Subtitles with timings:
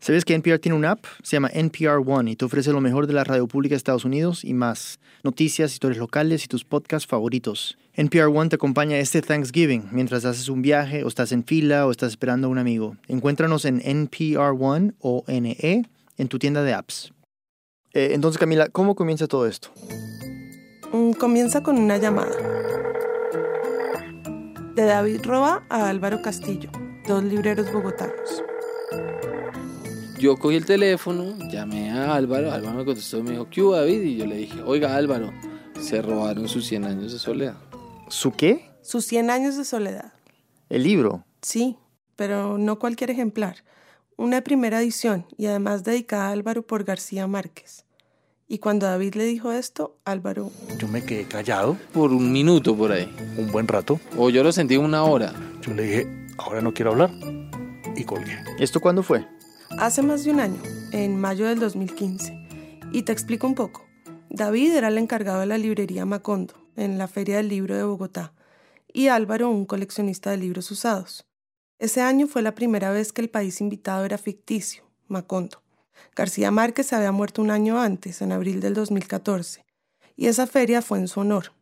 [0.00, 1.04] ¿Sabes que NPR tiene una app?
[1.22, 4.06] Se llama NPR One y te ofrece lo mejor de la radio pública de Estados
[4.06, 4.98] Unidos y más.
[5.22, 7.76] Noticias, historias locales y tus podcasts favoritos.
[7.92, 11.90] NPR One te acompaña este Thanksgiving mientras haces un viaje o estás en fila o
[11.90, 12.96] estás esperando a un amigo.
[13.08, 15.84] Encuéntranos en NPR One o NE
[16.16, 17.12] en tu tienda de apps.
[17.92, 19.68] Eh, entonces, Camila, ¿cómo comienza todo esto?
[20.92, 22.36] Mm, comienza con una llamada.
[24.74, 26.70] De David Roa a Álvaro Castillo,
[27.06, 28.44] dos libreros bogotanos.
[30.20, 33.74] Yo cogí el teléfono, llamé a Álvaro, Álvaro me contestó y me dijo, ¿qué hubo
[33.74, 34.02] David?
[34.02, 35.32] Y yo le dije, oiga Álvaro,
[35.80, 37.56] se robaron sus 100 años de soledad.
[38.08, 38.70] ¿Su qué?
[38.82, 40.12] Sus 100 años de soledad.
[40.68, 41.24] ¿El libro?
[41.40, 41.78] Sí,
[42.16, 43.64] pero no cualquier ejemplar.
[44.18, 47.86] Una primera edición y además dedicada a Álvaro por García Márquez.
[48.46, 50.50] Y cuando David le dijo esto, Álvaro...
[50.76, 51.78] Yo me quedé callado.
[51.94, 53.10] Por un minuto por ahí.
[53.38, 53.98] Un buen rato.
[54.18, 55.32] O yo lo sentí una hora.
[55.62, 57.10] Yo le dije, ahora no quiero hablar.
[57.96, 58.36] Y colgué.
[58.58, 59.24] ¿Esto cuándo fue?
[59.78, 60.60] Hace más de un año,
[60.92, 62.48] en mayo del 2015.
[62.92, 63.86] Y te explico un poco.
[64.28, 68.34] David era el encargado de la librería Macondo, en la Feria del Libro de Bogotá,
[68.92, 71.24] y Álvaro un coleccionista de libros usados.
[71.78, 75.62] Ese año fue la primera vez que el país invitado era ficticio, Macondo.
[76.16, 79.64] García Márquez había muerto un año antes, en abril del 2014,
[80.16, 81.52] y esa feria fue en su honor.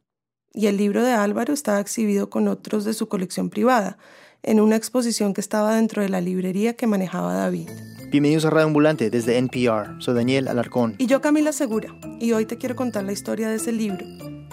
[0.54, 3.98] Y el libro de Álvaro estaba exhibido con otros de su colección privada,
[4.42, 7.68] en una exposición que estaba dentro de la librería que manejaba David.
[8.10, 10.00] Bienvenidos a Radio Ambulante desde NPR.
[10.00, 10.94] Soy Daniel Alarcón.
[10.98, 11.94] Y yo Camila Segura.
[12.20, 14.06] Y hoy te quiero contar la historia de ese libro,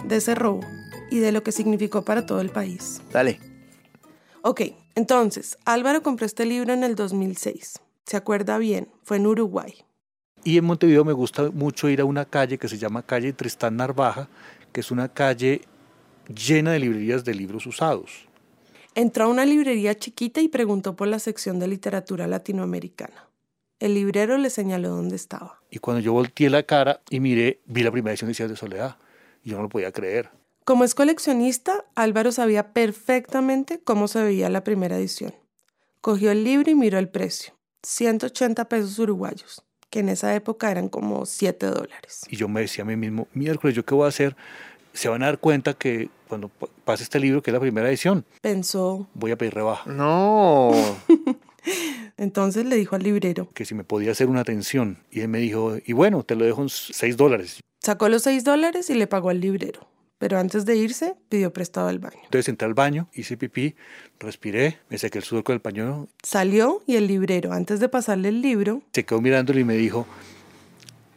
[0.04, 0.60] de ese robo
[1.10, 3.00] y de lo que significó para todo el país.
[3.12, 3.40] Dale.
[4.42, 4.62] Ok,
[4.94, 7.80] entonces, Álvaro compró este libro en el 2006.
[8.04, 9.74] Se acuerda bien, fue en Uruguay.
[10.44, 13.76] Y en Montevideo me gusta mucho ir a una calle que se llama calle Tristán
[13.76, 14.28] Narvaja,
[14.72, 15.62] que es una calle
[16.28, 18.28] llena de librerías de libros usados.
[18.96, 23.28] Entró a una librería chiquita y preguntó por la sección de literatura latinoamericana.
[23.78, 25.60] El librero le señaló dónde estaba.
[25.70, 28.56] Y cuando yo volteé la cara y miré, vi la primera edición de Ciudad de
[28.56, 28.96] Soledad.
[29.44, 30.30] Y yo no lo podía creer.
[30.64, 35.34] Como es coleccionista, Álvaro sabía perfectamente cómo se veía la primera edición.
[36.00, 37.52] Cogió el libro y miró el precio.
[37.82, 42.22] 180 pesos uruguayos, que en esa época eran como 7 dólares.
[42.30, 44.34] Y yo me decía a mí mismo, miércoles, ¿yo qué voy a hacer?
[44.96, 46.48] Se van a dar cuenta que cuando
[46.84, 49.06] pase este libro, que es la primera edición, Pensó.
[49.14, 49.90] voy a pedir rebaja.
[49.90, 50.72] No.
[52.16, 53.50] Entonces le dijo al librero.
[53.52, 54.98] Que si me podía hacer una atención.
[55.10, 57.60] Y él me dijo, y bueno, te lo dejo en 6 dólares.
[57.80, 59.86] Sacó los 6 dólares y le pagó al librero.
[60.18, 62.18] Pero antes de irse, pidió prestado al baño.
[62.24, 63.74] Entonces entré al baño, hice pipí,
[64.18, 66.08] respiré, me saqué el sudor con el pañuelo.
[66.22, 70.06] Salió y el librero, antes de pasarle el libro, Se quedó mirándolo y me dijo,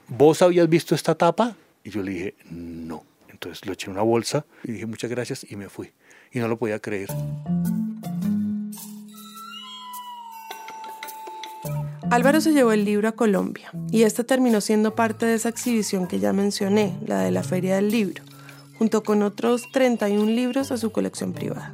[0.09, 1.55] ¿vos habías visto esta tapa?
[1.85, 2.78] Y yo le dije, no.
[3.41, 5.93] Entonces lo eché en una bolsa y dije, muchas gracias y me fui.
[6.33, 7.07] Y no lo podía creer.
[12.11, 16.05] Álvaro se llevó el libro a Colombia y este terminó siendo parte de esa exhibición
[16.05, 18.23] que ya mencioné, la de la Feria del Libro,
[18.77, 21.73] junto con otros 31 libros a su colección privada.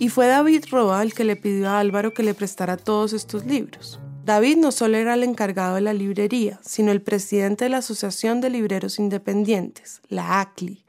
[0.00, 4.00] Y fue David Roa que le pidió a Álvaro que le prestara todos estos libros.
[4.24, 8.40] David no solo era el encargado de la librería, sino el presidente de la Asociación
[8.40, 10.84] de Libreros Independientes, la ACLI,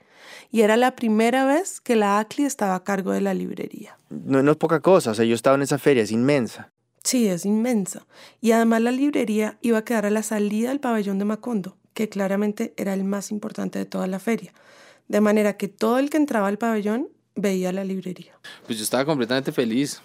[0.52, 3.98] y era la primera vez que la ACLI estaba a cargo de la librería.
[4.12, 5.12] No, no es poca cosa.
[5.12, 6.72] O sea, yo estaba en esa feria, es inmensa.
[7.04, 8.06] Sí, es inmensa.
[8.40, 12.10] Y además la librería iba a quedar a la salida del pabellón de Macondo, que
[12.10, 14.54] claramente era el más importante de toda la feria.
[15.08, 18.38] De manera que todo el que entraba al pabellón veía la librería.
[18.68, 20.02] Pues yo estaba completamente feliz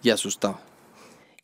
[0.00, 0.60] y asustado.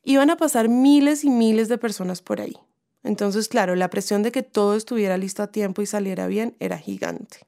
[0.03, 2.57] Iban a pasar miles y miles de personas por ahí.
[3.03, 6.79] Entonces, claro, la presión de que todo estuviera listo a tiempo y saliera bien era
[6.79, 7.47] gigante.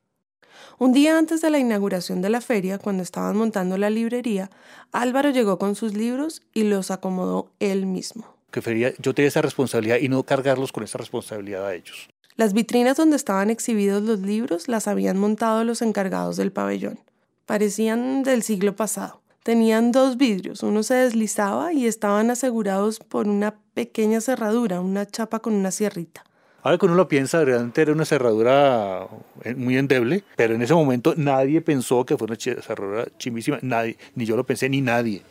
[0.78, 4.50] Un día antes de la inauguración de la feria, cuando estaban montando la librería,
[4.90, 8.36] Álvaro llegó con sus libros y los acomodó él mismo.
[8.50, 12.08] Que feria, yo tenía esa responsabilidad y no cargarlos con esa responsabilidad a ellos.
[12.36, 16.98] Las vitrinas donde estaban exhibidos los libros las habían montado los encargados del pabellón.
[17.46, 19.21] Parecían del siglo pasado.
[19.42, 25.40] Tenían dos vidrios, uno se deslizaba y estaban asegurados por una pequeña cerradura, una chapa
[25.40, 26.22] con una sierrita.
[26.62, 29.08] Ahora que uno lo piensa, realmente era una cerradura
[29.42, 33.98] eh, muy endeble, pero en ese momento nadie pensó que fue una cerradura chimísima, nadie,
[34.14, 35.22] ni yo lo pensé, ni nadie.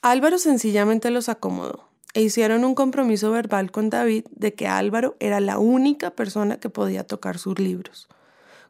[0.00, 5.40] Álvaro sencillamente los acomodó e hicieron un compromiso verbal con David de que Álvaro era
[5.40, 8.08] la única persona que podía tocar sus libros.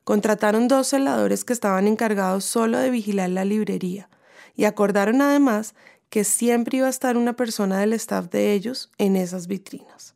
[0.02, 4.08] Contrataron dos celadores que estaban encargados solo de vigilar la librería
[4.56, 5.74] y acordaron además
[6.10, 10.14] que siempre iba a estar una persona del staff de ellos en esas vitrinas.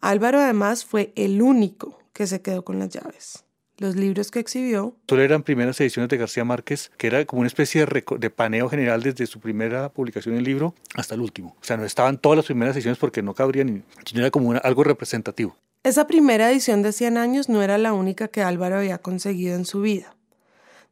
[0.00, 3.44] Álvaro además fue el único que se quedó con las llaves.
[3.76, 4.94] los libros que exhibió.
[5.08, 8.68] Solo eran primeras ediciones de García Márquez, que era como una especie de, de, paneo
[8.68, 11.56] general desde su primera publicación del libro hasta el último.
[11.62, 14.84] O sea, no estaban todas las primeras ediciones porque no cabrían, sino era como algo
[14.84, 15.56] representativo.
[15.82, 19.64] Esa primera edición de 100 años no era la única que Álvaro había conseguido en
[19.64, 20.14] su vida.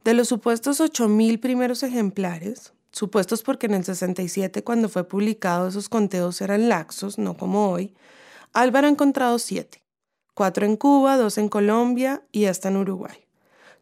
[0.04, 5.88] De los supuestos 8.000 primeros ejemplares, supuestos porque en el 67 cuando fue publicado esos
[5.88, 7.94] conteos eran laxos, no como hoy,
[8.52, 9.82] Álvaro ha encontrado siete,
[10.34, 13.26] cuatro en Cuba, dos en Colombia y esta en Uruguay.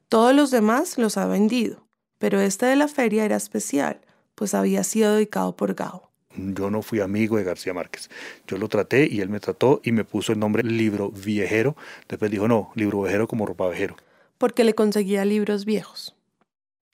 [0.09, 1.87] Todos los demás los ha vendido,
[2.19, 4.01] pero este de la feria era especial,
[4.35, 6.11] pues había sido dedicado por Gao.
[6.37, 8.11] Yo no fui amigo de García Márquez.
[8.47, 11.77] Yo lo traté y él me trató y me puso el nombre libro viejero.
[12.09, 13.97] Después dijo, no, libro viejero como ropa viejero.
[14.38, 16.15] Porque le conseguía libros viejos.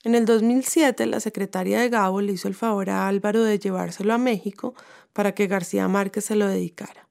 [0.05, 4.13] En el 2007, la secretaria de Gabo le hizo el favor a Álvaro de llevárselo
[4.13, 4.75] a México
[5.13, 7.09] para que García Márquez se lo dedicara.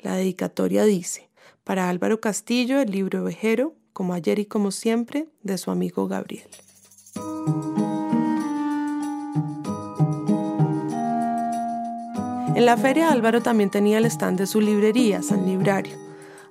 [0.00, 1.30] La dedicatoria dice,
[1.64, 6.48] para Álvaro Castillo, el libro vejero, como ayer y como siempre, de su amigo Gabriel.
[12.54, 15.96] En la feria Álvaro también tenía el stand de su librería, San Librario,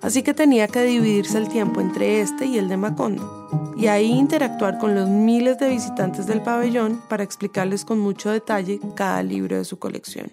[0.01, 4.11] así que tenía que dividirse el tiempo entre este y el de Macondo, y ahí
[4.11, 9.57] interactuar con los miles de visitantes del pabellón para explicarles con mucho detalle cada libro
[9.57, 10.31] de su colección.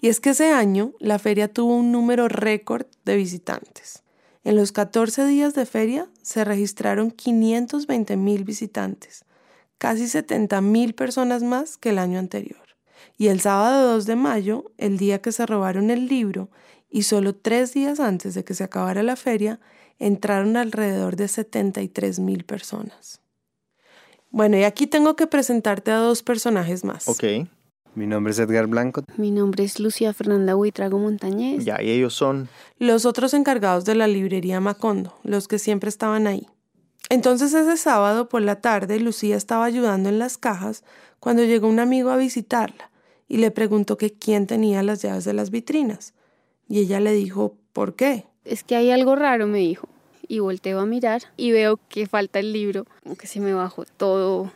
[0.00, 4.02] Y es que ese año la feria tuvo un número récord de visitantes.
[4.42, 9.24] En los 14 días de feria se registraron 520 mil visitantes,
[9.76, 12.60] casi 70 mil personas más que el año anterior.
[13.18, 16.48] Y el sábado 2 de mayo, el día que se robaron el libro,
[16.90, 19.60] y solo tres días antes de que se acabara la feria,
[19.98, 23.20] entraron alrededor de 73 mil personas.
[24.30, 27.08] Bueno, y aquí tengo que presentarte a dos personajes más.
[27.08, 27.24] Ok.
[27.94, 29.02] Mi nombre es Edgar Blanco.
[29.16, 31.64] Mi nombre es Lucía Fernanda Huitrago Montañez.
[31.64, 32.48] Ya, y ellos son...
[32.78, 36.46] Los otros encargados de la librería Macondo, los que siempre estaban ahí.
[37.08, 40.84] Entonces ese sábado por la tarde Lucía estaba ayudando en las cajas
[41.18, 42.90] cuando llegó un amigo a visitarla
[43.26, 46.14] y le preguntó que quién tenía las llaves de las vitrinas.
[46.70, 48.26] Y ella le dijo, ¿por qué?
[48.44, 49.88] Es que hay algo raro, me dijo.
[50.28, 54.52] Y volteo a mirar y veo que falta el libro, aunque se me bajó todo.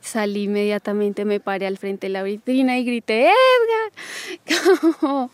[0.00, 3.30] Salí inmediatamente, me paré al frente de la vitrina y grité,
[4.48, 5.30] Edgar.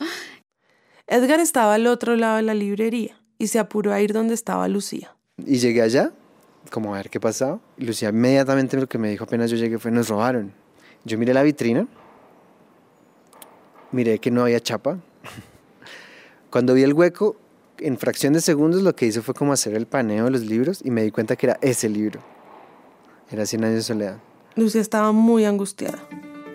[1.06, 4.68] Edgar estaba al otro lado de la librería y se apuró a ir donde estaba
[4.68, 5.16] Lucía.
[5.38, 6.12] Y llegué allá,
[6.70, 7.60] como a ver qué pasaba.
[7.78, 10.52] Y Lucía inmediatamente lo que me dijo apenas yo llegué fue, nos robaron.
[11.06, 11.88] Yo miré la vitrina
[13.94, 14.98] miré que no había chapa.
[16.54, 17.34] Cuando vi el hueco,
[17.78, 20.82] en fracción de segundos lo que hice fue como hacer el paneo de los libros
[20.84, 22.20] y me di cuenta que era ese libro.
[23.28, 24.18] Era Cien años de soledad.
[24.54, 25.98] Lucía estaba muy angustiada.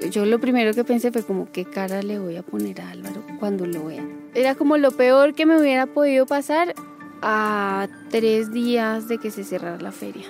[0.10, 3.26] Yo lo primero que pensé fue como qué cara le voy a poner a Álvaro
[3.42, 4.08] cuando lo vea.
[4.34, 6.76] Era como lo peor que me hubiera podido pasar
[7.22, 10.28] a tres días de que se cerrara la feria.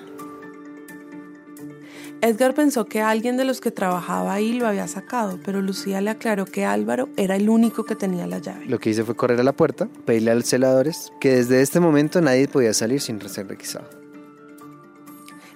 [2.21, 6.09] Edgar pensó que alguien de los que trabajaba ahí lo había sacado, pero Lucía le
[6.09, 8.65] aclaró que Álvaro era el único que tenía la llave.
[8.65, 11.79] Lo que hice fue correr a la puerta, pedirle a los celadores que desde este
[11.79, 13.87] momento nadie podía salir sin ser requisado.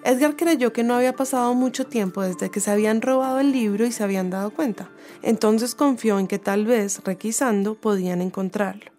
[0.06, 3.86] Edgar creyó que no había pasado mucho tiempo desde que se habían robado el libro
[3.86, 4.90] y se habían dado cuenta,
[5.22, 8.92] entonces confió en que tal vez, requisando, podían encontrarlo.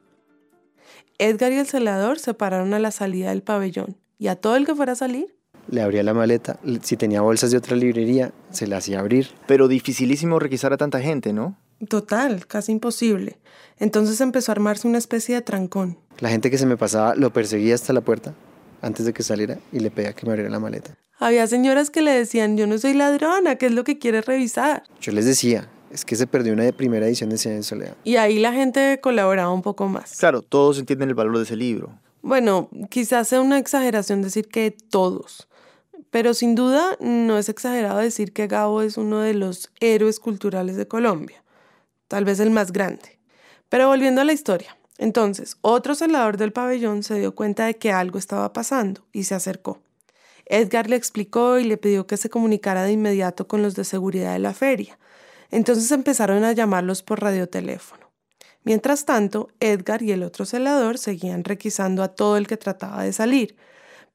[1.18, 4.66] Edgar y el celador se pararon a la salida del pabellón, y a todo el
[4.66, 5.34] que fuera a salir
[5.68, 9.28] le abría la maleta, si tenía bolsas de otra librería, se las hacía abrir.
[9.46, 11.56] Pero dificilísimo requisar a tanta gente, ¿no?
[11.88, 13.38] Total, casi imposible.
[13.78, 15.98] Entonces empezó a armarse una especie de trancón.
[16.20, 18.34] La gente que se me pasaba lo perseguía hasta la puerta
[18.80, 20.94] antes de que saliera y le pedía que me abriera la maleta.
[21.18, 24.84] Había señoras que le decían, yo no soy ladrona, ¿qué es lo que quieres revisar?
[25.00, 27.96] Yo les decía, es que se perdió una primera edición de Cien en Soledad.
[28.04, 30.16] Y ahí la gente colaboraba un poco más.
[30.18, 31.98] Claro, todos entienden el valor de ese libro.
[32.20, 35.48] Bueno, quizás sea una exageración decir que todos.
[36.14, 40.76] Pero sin duda no es exagerado decir que Gabo es uno de los héroes culturales
[40.76, 41.42] de Colombia,
[42.06, 43.18] tal vez el más grande.
[43.68, 47.90] Pero volviendo a la historia, entonces otro celador del pabellón se dio cuenta de que
[47.90, 49.80] algo estaba pasando y se acercó.
[50.46, 54.34] Edgar le explicó y le pidió que se comunicara de inmediato con los de seguridad
[54.34, 55.00] de la feria.
[55.50, 58.12] Entonces empezaron a llamarlos por radioteléfono.
[58.62, 63.12] Mientras tanto, Edgar y el otro celador seguían requisando a todo el que trataba de
[63.12, 63.56] salir,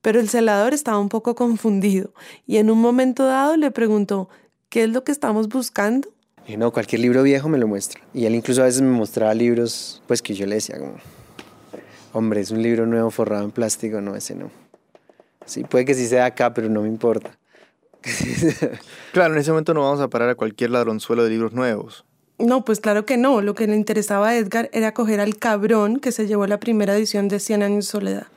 [0.02, 2.14] pero el celador estaba un poco confundido
[2.46, 4.30] y en un momento dado le preguntó,
[4.70, 6.10] ¿qué es lo que estamos buscando?
[6.48, 8.02] Y no, cualquier libro viejo me lo muestra.
[8.14, 10.96] Y él incluso a veces me mostraba libros, pues que yo le decía como,
[12.14, 14.50] hombre, es un libro nuevo forrado en plástico, no, ese no.
[15.46, 17.38] Sí, puede que sí sea acá, pero no me importa.
[19.14, 22.06] claro, en ese momento no vamos a parar a cualquier ladronzuelo de libros nuevos.
[22.40, 23.42] No, pues claro que no.
[23.42, 26.96] Lo que le interesaba a Edgar era coger al cabrón que se llevó la primera
[26.96, 28.28] edición de Cien años de soledad.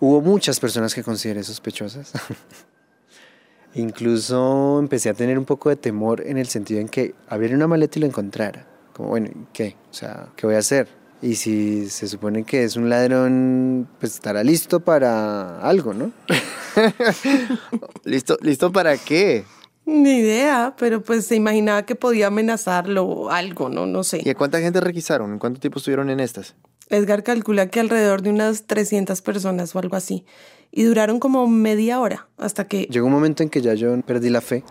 [0.00, 2.12] Hubo muchas personas que consideré sospechosas.
[3.74, 7.66] Incluso empecé a tener un poco de temor en el sentido en que abriera una
[7.66, 8.66] maleta y lo encontrara.
[8.92, 9.76] Como, bueno, ¿qué?
[9.90, 10.88] O sea, ¿qué voy a hacer?
[11.20, 16.12] Y si se supone que es un ladrón, pues estará listo para algo, ¿no?
[18.04, 19.44] ¿Listo, ¿Listo para qué?
[19.88, 23.86] Ni idea, pero pues se imaginaba que podía amenazarlo o algo, ¿no?
[23.86, 24.20] No sé.
[24.22, 25.32] ¿Y a cuánta gente requisaron?
[25.32, 26.56] ¿En cuánto tiempo estuvieron en estas?
[26.90, 30.26] Edgar calcula que alrededor de unas 300 personas o algo así.
[30.70, 32.82] Y duraron como media hora hasta que...
[32.90, 34.62] Llegó un momento en que ya yo perdí la fe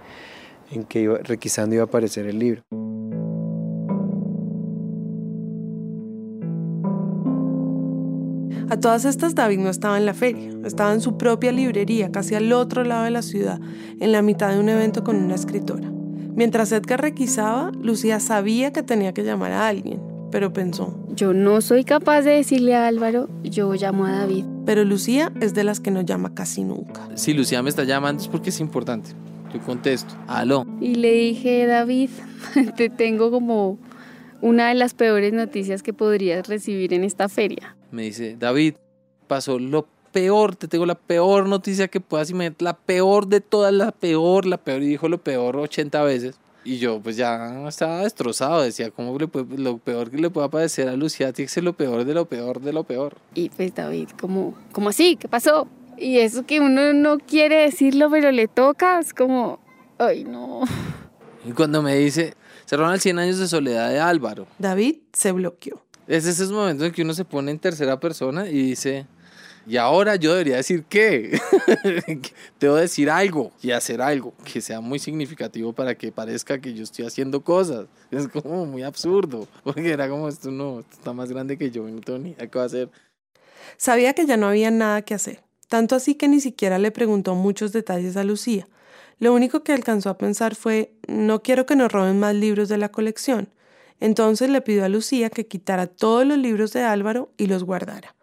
[0.69, 2.61] en que iba, requisando iba a aparecer el libro.
[8.69, 12.35] A todas estas David no estaba en la feria, estaba en su propia librería, casi
[12.35, 13.61] al otro lado de la ciudad,
[14.01, 15.89] en la mitad de un evento con una escritora.
[16.35, 20.99] Mientras Edgar requisaba, Lucía sabía que tenía que llamar a alguien, pero pensó.
[21.15, 24.43] Yo no soy capaz de decirle a Álvaro, yo llamo a David.
[24.65, 27.07] Pero Lucía es de las que no llama casi nunca.
[27.15, 29.11] Si Lucía me está llamando es porque es importante.
[29.53, 30.65] Yo contesto, aló.
[30.81, 32.09] Y le dije, David,
[32.75, 33.79] te tengo como
[34.41, 37.76] una de las peores noticias que podrías recibir en esta feria.
[37.91, 38.75] Me dice, David,
[39.27, 43.73] pasó lo peor, te tengo la peor noticia que puedas imaginar, la peor de todas,
[43.73, 46.39] la peor, la peor, y dijo lo peor 80 veces.
[46.63, 50.49] Y yo pues ya estaba destrozado, decía, ¿cómo le puede, lo peor que le pueda
[50.49, 53.15] padecer a Lucía tiene que ser lo peor de lo peor de lo peor?
[53.35, 55.15] Y pues David, como, como así?
[55.15, 55.67] ¿Qué pasó?
[55.97, 59.59] Y eso que uno no quiere decirlo, pero le toca, es como,
[59.97, 60.63] ay no.
[61.45, 62.33] Y cuando me dice,
[62.65, 64.47] cerraron el 100 años de soledad de Álvaro.
[64.59, 65.86] David se bloqueó.
[66.07, 69.05] Es esos momentos en que uno se pone en tercera persona y dice,
[69.67, 71.37] y ahora yo debería decir qué.
[72.59, 76.83] Debo decir algo y hacer algo que sea muy significativo para que parezca que yo
[76.83, 77.87] estoy haciendo cosas.
[78.09, 81.91] Es como muy absurdo, porque era como esto no, está más grande que yo y
[81.91, 82.89] no tengo ni idea qué va a hacer.
[83.75, 87.35] Sabía que ya no había nada que hacer, tanto así que ni siquiera le preguntó
[87.35, 88.69] muchos detalles a Lucía.
[89.19, 92.77] Lo único que alcanzó a pensar fue, no quiero que nos roben más libros de
[92.77, 93.49] la colección.
[93.99, 98.15] Entonces le pidió a Lucía que quitara todos los libros de Álvaro y los guardara.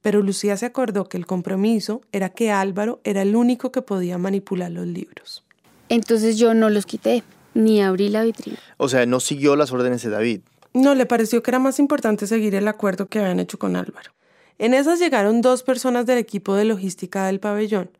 [0.00, 4.16] Pero Lucía se acordó que el compromiso era que Álvaro era el único que podía
[4.16, 5.44] manipular los libros.
[5.88, 7.22] Entonces yo no los quité,
[7.54, 8.58] ni abrí la vitrina.
[8.76, 10.40] O sea, no siguió las órdenes de David.
[10.74, 14.12] No, le pareció que era más importante seguir el acuerdo que habían hecho con Álvaro.
[14.58, 17.90] En esas llegaron dos personas del equipo de logística del pabellón.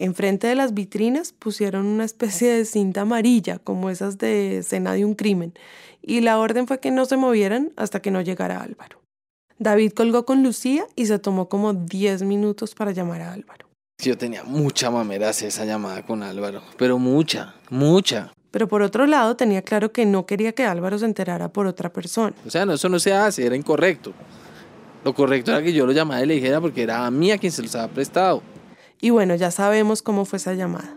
[0.00, 5.04] Enfrente de las vitrinas pusieron una especie de cinta amarilla, como esas de escena de
[5.04, 5.54] un crimen,
[6.00, 9.02] y la orden fue que no se movieran hasta que no llegara Álvaro.
[9.58, 13.66] David colgó con Lucía y se tomó como 10 minutos para llamar a Álvaro.
[14.00, 18.32] Yo tenía mucha mamera hacer esa llamada con Álvaro, pero mucha, mucha.
[18.52, 21.92] Pero por otro lado tenía claro que no quería que Álvaro se enterara por otra
[21.92, 22.36] persona.
[22.46, 24.12] O sea, no, eso no se hace, era incorrecto.
[25.04, 27.38] Lo correcto era que yo lo llamara y le dijera porque era a mí a
[27.38, 28.44] quien se los había prestado.
[29.00, 30.94] Y bueno, ya sabemos cómo fue esa llamada.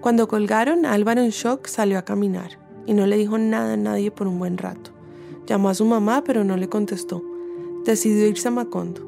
[0.00, 4.10] Cuando colgaron, Álvaro en shock salió a caminar y no le dijo nada a nadie
[4.10, 4.90] por un buen rato.
[5.46, 7.22] Llamó a su mamá, pero no le contestó.
[7.84, 9.02] Decidió irse a Macondo.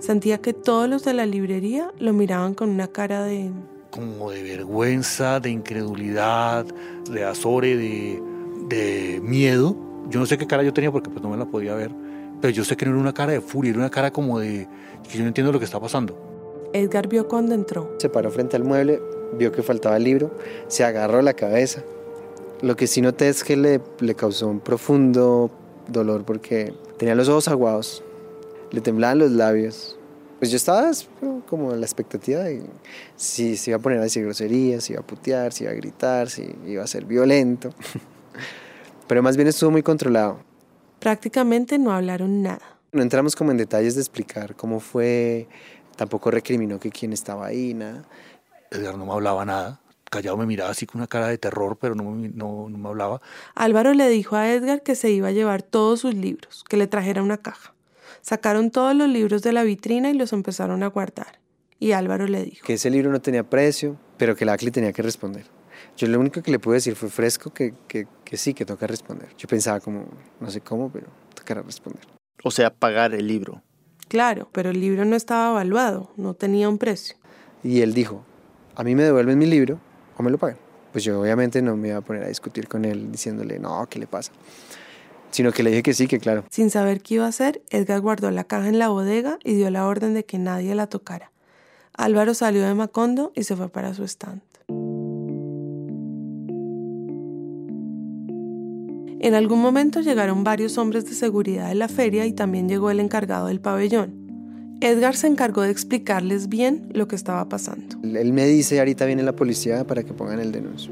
[0.00, 3.52] Sentía que todos los de la librería lo miraban con una cara de...
[3.90, 6.64] Como de vergüenza, de incredulidad,
[7.10, 8.22] de azore, de,
[8.68, 9.76] de miedo.
[10.08, 11.92] Yo no sé qué cara yo tenía porque pues no me la podía ver,
[12.40, 14.66] pero yo sé que no era una cara de furia, era una cara como de
[15.08, 16.70] que yo no entiendo lo que está pasando.
[16.72, 17.94] Edgar vio cuando entró.
[17.98, 19.00] Se paró frente al mueble,
[19.36, 20.30] vio que faltaba el libro,
[20.68, 21.82] se agarró la cabeza.
[22.62, 25.50] Lo que sí noté es que le, le causó un profundo
[25.88, 28.02] dolor porque tenía los ojos aguados,
[28.70, 29.96] le temblaban los labios.
[30.38, 30.90] Pues yo estaba
[31.48, 32.62] como en la expectativa de
[33.16, 35.76] si se iba a poner a decir groserías, si iba a putear, si iba a
[35.76, 37.74] gritar, si iba a ser violento.
[39.06, 40.38] Pero más bien estuvo muy controlado.
[41.00, 42.78] Prácticamente no hablaron nada.
[42.92, 45.48] No entramos como en detalles de explicar cómo fue,
[45.96, 48.04] tampoco recriminó que quién estaba ahí, nada.
[48.70, 49.80] Edgar no me hablaba nada,
[50.10, 53.22] callado me miraba así con una cara de terror, pero no, no, no me hablaba.
[53.54, 56.86] Álvaro le dijo a Edgar que se iba a llevar todos sus libros, que le
[56.86, 57.74] trajera una caja.
[58.20, 61.40] Sacaron todos los libros de la vitrina y los empezaron a guardar.
[61.78, 64.92] Y Álvaro le dijo, Que ese libro no tenía precio, pero que la ACLI tenía
[64.92, 65.46] que responder.
[66.00, 68.86] Yo lo único que le pude decir fue fresco que, que, que sí, que toca
[68.86, 69.28] responder.
[69.36, 70.06] Yo pensaba como,
[70.40, 72.02] no sé cómo, pero tocará responder.
[72.42, 73.60] O sea, pagar el libro.
[74.08, 77.16] claro, pero el libro no estaba evaluado, no tenía un precio.
[77.62, 78.24] Y él dijo,
[78.76, 79.78] a mí me devuelven mi libro
[80.16, 80.56] o me lo pagan.
[80.90, 83.98] Pues yo obviamente no me iba a poner a discutir con él diciéndole, no, ¿qué
[83.98, 84.32] le pasa?
[85.30, 86.46] Sino que le dije que sí, que claro.
[86.50, 89.68] Sin saber qué iba a hacer, Edgar guardó la caja en la bodega y dio
[89.68, 91.30] la orden de que nadie la tocara.
[91.92, 94.40] Álvaro salió de Macondo y se fue para su stand.
[99.22, 103.00] En algún momento llegaron varios hombres de seguridad de la feria y también llegó el
[103.00, 104.78] encargado del pabellón.
[104.80, 107.98] Edgar se encargó de explicarles bien lo que estaba pasando.
[108.02, 110.90] Él me dice, ahorita viene la policía para que pongan el denuncio.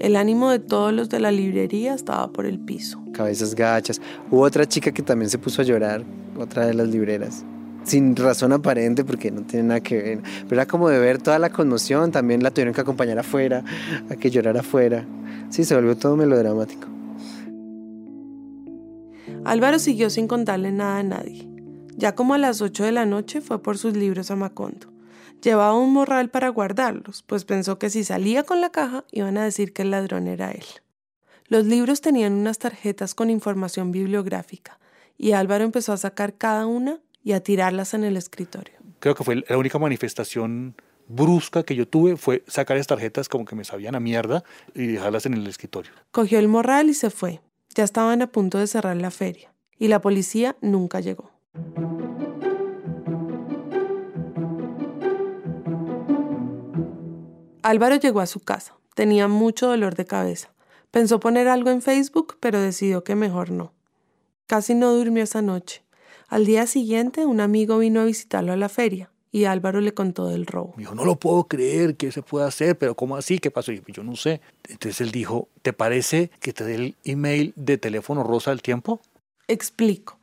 [0.00, 3.00] El ánimo de todos los de la librería estaba por el piso.
[3.12, 4.00] Cabezas gachas.
[4.28, 6.02] Hubo otra chica que también se puso a llorar,
[6.36, 7.44] otra de las libreras.
[7.84, 10.22] Sin razón aparente, porque no tiene nada que ver.
[10.48, 12.10] Pero era como de ver toda la conmoción.
[12.10, 13.62] También la tuvieron que acompañar afuera,
[14.10, 15.06] a que llorara afuera.
[15.50, 16.97] Sí, se volvió todo melodramático.
[19.48, 21.48] Álvaro siguió sin contarle nada a nadie.
[21.96, 24.92] Ya como a las 8 de la noche fue por sus libros a Macondo.
[25.42, 29.44] Llevaba un morral para guardarlos, pues pensó que si salía con la caja iban a
[29.44, 30.66] decir que el ladrón era él.
[31.46, 34.78] Los libros tenían unas tarjetas con información bibliográfica,
[35.16, 38.74] y Álvaro empezó a sacar cada una y a tirarlas en el escritorio.
[38.98, 40.74] Creo que fue la única manifestación
[41.06, 44.88] brusca que yo tuve fue sacar esas tarjetas como que me sabían a mierda y
[44.88, 45.92] dejarlas en el escritorio.
[46.10, 47.40] Cogió el morral y se fue.
[47.78, 51.30] Ya estaban a punto de cerrar la feria, y la policía nunca llegó.
[57.62, 58.74] Álvaro llegó a su casa.
[58.96, 60.52] Tenía mucho dolor de cabeza.
[60.90, 63.72] Pensó poner algo en Facebook, pero decidió que mejor no.
[64.48, 65.84] Casi no durmió esa noche.
[66.26, 70.26] Al día siguiente, un amigo vino a visitarlo a la feria y Álvaro le contó
[70.26, 70.74] del robo.
[70.76, 73.38] Me dijo, no lo puedo creer que se pueda hacer, pero ¿cómo así?
[73.38, 73.72] ¿Qué pasó?
[73.72, 74.40] Y yo no sé.
[74.68, 79.00] Entonces él dijo, ¿te parece que te dé el email de teléfono rosa del tiempo?
[79.48, 80.18] Explico.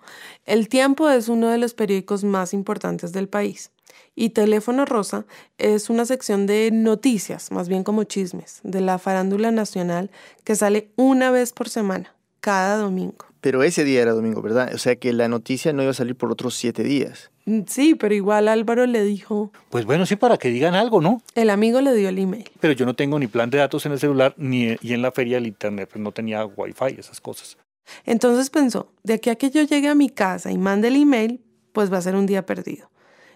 [0.46, 3.72] El Tiempo es uno de los periódicos más importantes del país.
[4.16, 5.26] Y Teléfono Rosa
[5.58, 10.12] es una sección de noticias, más bien como chismes, de la farándula nacional
[10.44, 13.26] que sale una vez por semana, cada domingo.
[13.42, 14.74] Pero ese día era domingo, ¿verdad?
[14.74, 17.32] O sea que la noticia no iba a salir por otros siete días.
[17.46, 21.22] Mm, Sí, pero igual Álvaro le dijo, Pues bueno, sí, para que digan algo, ¿no?
[21.36, 22.50] el amigo le dio el email.
[22.60, 25.12] Pero yo no tengo ni plan de datos en el celular, ni y en la
[25.12, 27.58] feria el internet, pues no tenía wifi, esas cosas.
[28.06, 31.42] Entonces pensó, de aquí a que yo llegue a mi casa y mande el email,
[31.72, 32.90] pues va a ser un día perdido.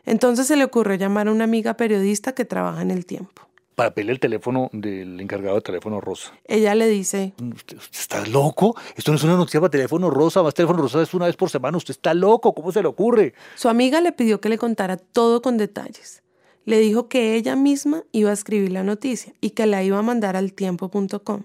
[0.05, 3.43] Entonces se le ocurrió llamar a una amiga periodista que trabaja en el tiempo.
[3.79, 6.33] Para pedirle el teléfono del encargado de teléfono rosa.
[6.43, 8.75] Ella le dice, ¿Usted, usted está loco?
[8.97, 11.49] Esto no es una noticia para teléfono rosa, más teléfono rosa es una vez por
[11.49, 11.77] semana.
[11.77, 13.33] Usted está loco, ¿cómo se le ocurre?
[13.55, 16.23] su amiga le pidió que le contara todo con detalles.
[16.65, 20.01] Le dijo que ella misma iba a escribir la noticia y que la iba a
[20.01, 21.43] mandar al tiempo.com.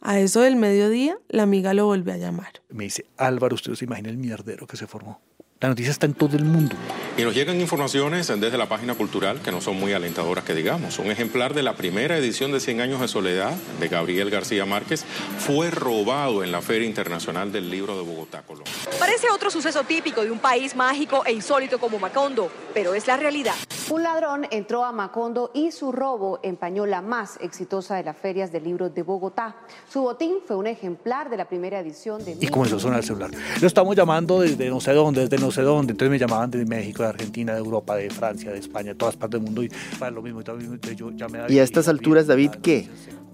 [0.00, 2.62] A eso del mediodía, la amiga lo volvió a llamar.
[2.70, 5.20] Me dice, Álvaro, usted se imagina el mierdero que se formó.
[5.62, 6.74] La noticia está en todo el mundo.
[7.16, 10.98] Y nos llegan informaciones desde la página cultural que no son muy alentadoras que digamos.
[10.98, 15.04] Un ejemplar de la primera edición de 100 años de soledad de Gabriel García Márquez
[15.38, 18.72] fue robado en la Feria Internacional del Libro de Bogotá, Colombia.
[18.98, 23.16] Parece otro suceso típico de un país mágico e insólito como Macondo, pero es la
[23.16, 23.54] realidad.
[23.90, 28.50] Un ladrón entró a Macondo y su robo empañó la más exitosa de las ferias
[28.50, 29.54] del libro de Bogotá.
[29.88, 32.36] Su botín fue un ejemplar de la primera edición de...
[32.40, 33.30] Y comenzó a sonar el celular.
[33.60, 35.92] Lo estamos llamando desde no sé dónde, desde no sé dónde.
[35.92, 39.16] Entonces me llamaban de México, de Argentina, de Europa, de Francia, de España, de todas
[39.16, 39.62] partes del mundo.
[39.62, 40.74] Y para lo mismo, y todo lo mismo.
[40.74, 42.88] Entonces yo llamé a Y a estas alturas, David, ¿qué?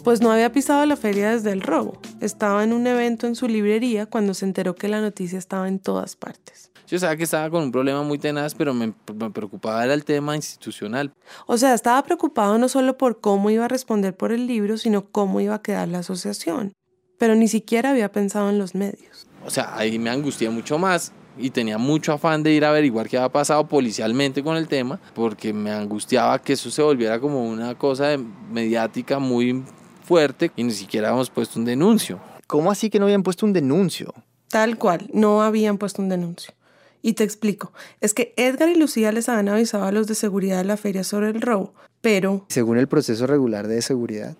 [0.04, 2.00] Pues no había pisado la feria desde el robo.
[2.20, 5.78] Estaba en un evento en su librería cuando se enteró que la noticia estaba en
[5.78, 6.70] todas partes.
[6.86, 10.06] Yo sabía que estaba con un problema muy tenaz, pero me, me preocupaba era el
[10.06, 11.12] tema institucional.
[11.46, 15.10] O sea, estaba preocupado no solo por cómo iba a responder por el libro, sino
[15.10, 16.72] cómo iba a quedar la asociación.
[17.18, 19.26] Pero ni siquiera había pensado en los medios.
[19.44, 23.08] O sea, ahí me angustié mucho más y tenía mucho afán de ir a averiguar
[23.08, 27.48] qué había pasado policialmente con el tema, porque me angustiaba que eso se volviera como
[27.48, 28.16] una cosa
[28.50, 29.64] mediática muy
[30.04, 32.18] fuerte y ni siquiera habíamos puesto un denuncio.
[32.46, 34.14] ¿Cómo así que no habían puesto un denuncio?
[34.48, 36.54] Tal cual, no habían puesto un denuncio.
[37.02, 40.58] Y te explico, es que Edgar y Lucía les habían avisado a los de seguridad
[40.58, 44.36] de la feria sobre el robo, pero Según el proceso regular de seguridad,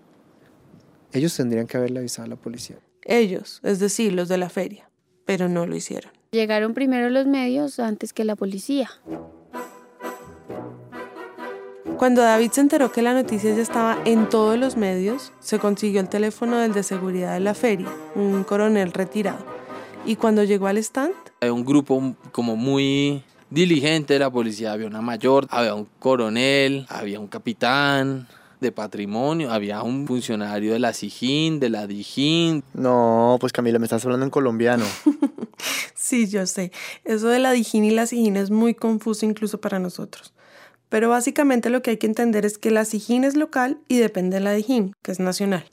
[1.13, 2.77] ellos tendrían que haberle avisado a la policía.
[3.05, 4.91] ellos, es decir, los de la feria,
[5.25, 6.18] pero no lo hicieron.
[6.31, 8.91] Llegaron primero los medios antes que la policía.
[11.97, 16.01] Cuando David se enteró que la noticia ya estaba en todos los medios, se consiguió
[16.01, 19.39] el teléfono del de seguridad de la feria, un coronel retirado.
[20.05, 24.87] Y cuando llegó al stand, Había un grupo como muy diligente de la policía, había
[24.87, 28.29] una mayor, había un coronel, había un capitán
[28.61, 33.87] de patrimonio, había un funcionario de la SIGIN, de la DIJÍN, No, pues Camila, me
[33.87, 34.85] estás hablando en colombiano.
[36.09, 36.73] sí, yo sé,
[37.05, 40.33] eso de la Dijín y la Sijín es muy confuso incluso para nosotros.
[40.89, 44.39] Pero básicamente lo que hay que entender es que la Sijín es local y depende
[44.39, 45.67] de la Dijín, que es nacional.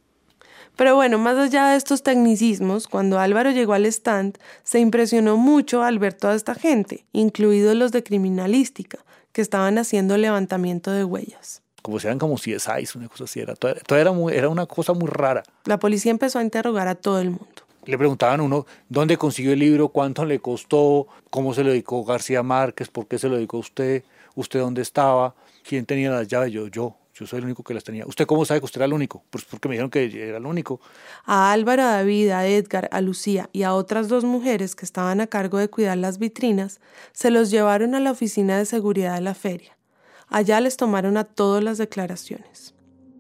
[0.76, 5.84] Pero bueno, más allá de estos tecnicismos, cuando Álvaro llegó al stand, se impresionó mucho
[5.84, 9.00] al ver toda esta gente, incluidos los de criminalística,
[9.32, 11.62] que estaban haciendo levantamiento de huellas.
[11.82, 13.40] Como si eran como CSI, una cosa así.
[13.40, 15.44] Era, todo, todo era, muy, era una cosa muy rara.
[15.64, 17.65] La policía empezó a interrogar a todo el mundo.
[17.86, 22.44] Le preguntaban uno dónde consiguió el libro, cuánto le costó, cómo se lo dedicó García
[22.44, 24.04] Márquez, por qué se lo dedicó a usted,
[24.36, 25.36] usted dónde estaba,
[25.68, 28.06] quién tenía las llaves, yo, yo, yo soy el único que las tenía.
[28.06, 29.24] ¿Usted cómo sabe que usted era el único?
[29.30, 30.82] Pues porque me dijeron que era el único.
[31.24, 35.22] A Álvaro, a David, a Edgar, a Lucía y a otras dos mujeres que estaban
[35.22, 36.82] a cargo de cuidar las vitrinas,
[37.14, 39.78] se los llevaron a la oficina de seguridad de la feria.
[40.28, 42.75] Allá les tomaron a todas las declaraciones.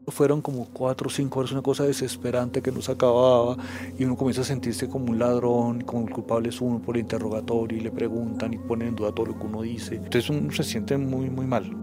[0.07, 3.57] Fueron como cuatro o cinco horas, una cosa desesperante que no se acababa
[3.97, 7.01] y uno comienza a sentirse como un ladrón, como el culpable es uno por el
[7.01, 9.95] interrogatorio y le preguntan y ponen en duda todo lo que uno dice.
[9.95, 11.75] Entonces uno se siente muy, muy mal.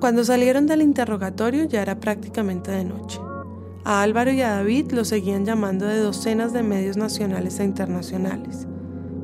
[0.00, 3.20] Cuando salieron del interrogatorio ya era prácticamente de noche.
[3.84, 8.66] A Álvaro y a David lo seguían llamando de docenas de medios nacionales e internacionales.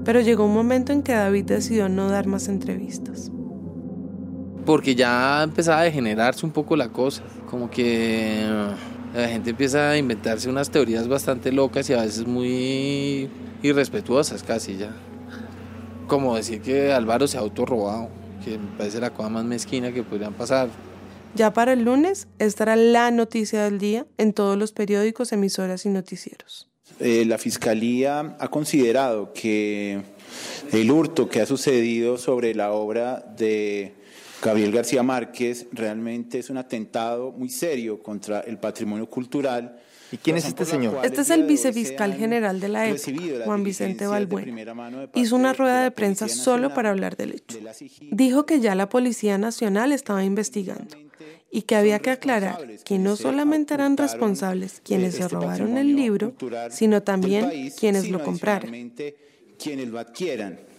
[0.04, 3.32] Pero llegó un momento en que David decidió no dar más entrevistas
[4.64, 8.42] porque ya empezaba a degenerarse un poco la cosa, como que
[9.14, 13.28] la gente empieza a inventarse unas teorías bastante locas y a veces muy
[13.62, 14.94] irrespetuosas casi ya.
[16.06, 18.08] Como decir que Álvaro se ha autorrobado,
[18.44, 20.68] que me parece la cosa más mezquina que podrían pasar.
[21.34, 25.88] Ya para el lunes estará la noticia del día en todos los periódicos, emisoras y
[25.88, 26.68] noticieros.
[27.00, 30.02] Eh, la Fiscalía ha considerado que
[30.72, 33.94] el hurto que ha sucedido sobre la obra de
[34.44, 39.80] Gabriel García Márquez realmente es un atentado muy serio contra el patrimonio cultural.
[40.12, 41.00] ¿Y quién es este señor?
[41.02, 43.10] Este es el vicefiscal general de la época,
[43.46, 45.10] Juan Vicente Balbuena.
[45.14, 47.58] Hizo una rueda de prensa solo para hablar del hecho.
[48.10, 50.94] Dijo que ya la Policía Nacional estaba investigando
[51.50, 56.34] y que había que aclarar que no solamente eran responsables quienes se robaron el libro,
[56.68, 58.92] sino también quienes lo compraron.
[59.56, 60.73] Quienes lo adquieran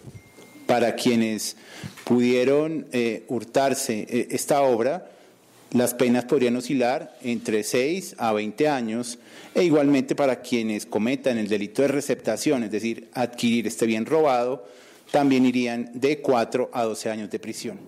[0.66, 1.58] para quienes
[2.04, 5.10] pudieron eh, hurtarse eh, esta obra,
[5.72, 9.20] las penas podrían oscilar entre 6 a 20 años
[9.54, 14.66] e igualmente para quienes cometan el delito de receptación, es decir, adquirir este bien robado,
[15.12, 17.80] también irían de 4 a 12 años de prisión.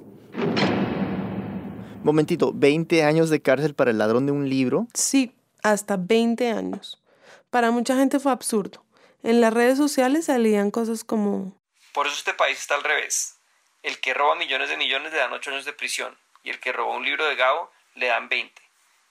[2.04, 4.88] Momentito, ¿20 años de cárcel para el ladrón de un libro?
[4.94, 7.02] Sí, hasta 20 años.
[7.50, 8.84] Para mucha gente fue absurdo.
[9.24, 11.54] En las redes sociales salían cosas como
[11.93, 13.36] por eso este país está al revés.
[13.84, 16.71] El que roba millones de millones le dan 8 años de prisión y el que
[16.71, 18.62] roba un libro de Gabo le dan 20.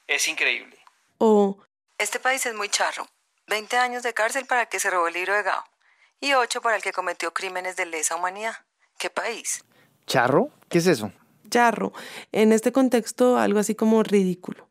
[0.06, 0.78] Es increíble.
[1.18, 1.58] O
[1.98, 3.08] Este país es muy charro.
[3.48, 5.64] 20 años de cárcel para el que se robó el libro de Gabo
[6.20, 8.56] y 8 para el que cometió crímenes de lesa humanidad.
[8.98, 9.64] ¿Qué país?
[10.06, 10.50] ¿Charro?
[10.68, 11.12] ¿Qué es eso?
[11.50, 11.92] Charro.
[12.32, 14.68] En este contexto, algo así como ridículo.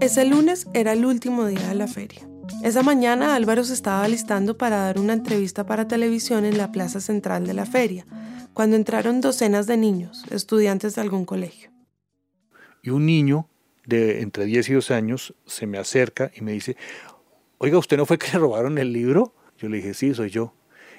[0.00, 2.26] Ese lunes era el último día de la feria.
[2.62, 7.00] Esa mañana Álvaro se estaba alistando para dar una entrevista para televisión en la plaza
[7.00, 8.06] central de la feria,
[8.52, 11.70] cuando entraron docenas de niños, estudiantes de algún colegio.
[12.82, 13.48] Y un niño
[13.86, 16.76] de entre 10 y 12 años se me acerca y me dice,
[17.58, 19.34] oiga, ¿usted no fue que le robaron el libro?
[19.58, 20.54] Yo le dije, sí, soy yo.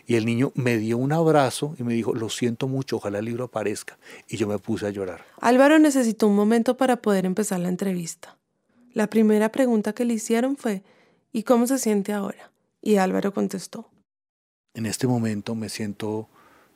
[0.08, 3.26] Y el niño me dio un abrazo y me dijo, lo siento mucho, ojalá el
[3.26, 4.00] libro aparezca.
[4.28, 5.24] Y yo me puse a llorar.
[5.40, 8.38] Álvaro necesitó un momento para poder empezar la entrevista.
[8.94, 10.82] La primera pregunta que le hicieron fue,
[11.32, 12.52] ¿Y cómo se siente ahora?
[12.82, 13.88] Y Álvaro contestó.
[14.74, 16.28] En este momento me siento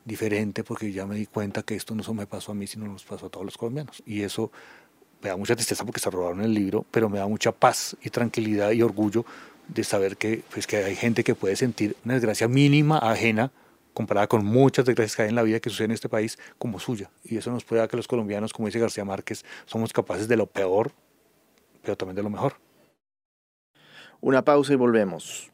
[0.06, 2.86] diferente porque ya me di cuenta que esto no solo me pasó a mí, sino
[2.86, 4.04] nos pasó a todos los colombianos.
[4.06, 4.52] Y eso
[5.22, 8.10] me da mucha tristeza porque se robaron el libro, pero me da mucha paz y
[8.10, 9.26] tranquilidad y orgullo
[9.68, 13.52] de saber que, pues, que hay gente que puede sentir una desgracia mínima, ajena,
[13.94, 16.80] comparada con muchas desgracias que hay en la vida que suceden en este país, como
[16.80, 17.10] suya.
[17.24, 20.36] Y eso nos puede dar que los colombianos, como dice García Márquez, somos capaces de
[20.36, 20.92] lo peor,
[21.82, 22.56] pero también de lo mejor.
[24.24, 25.52] Una pausa y volvemos.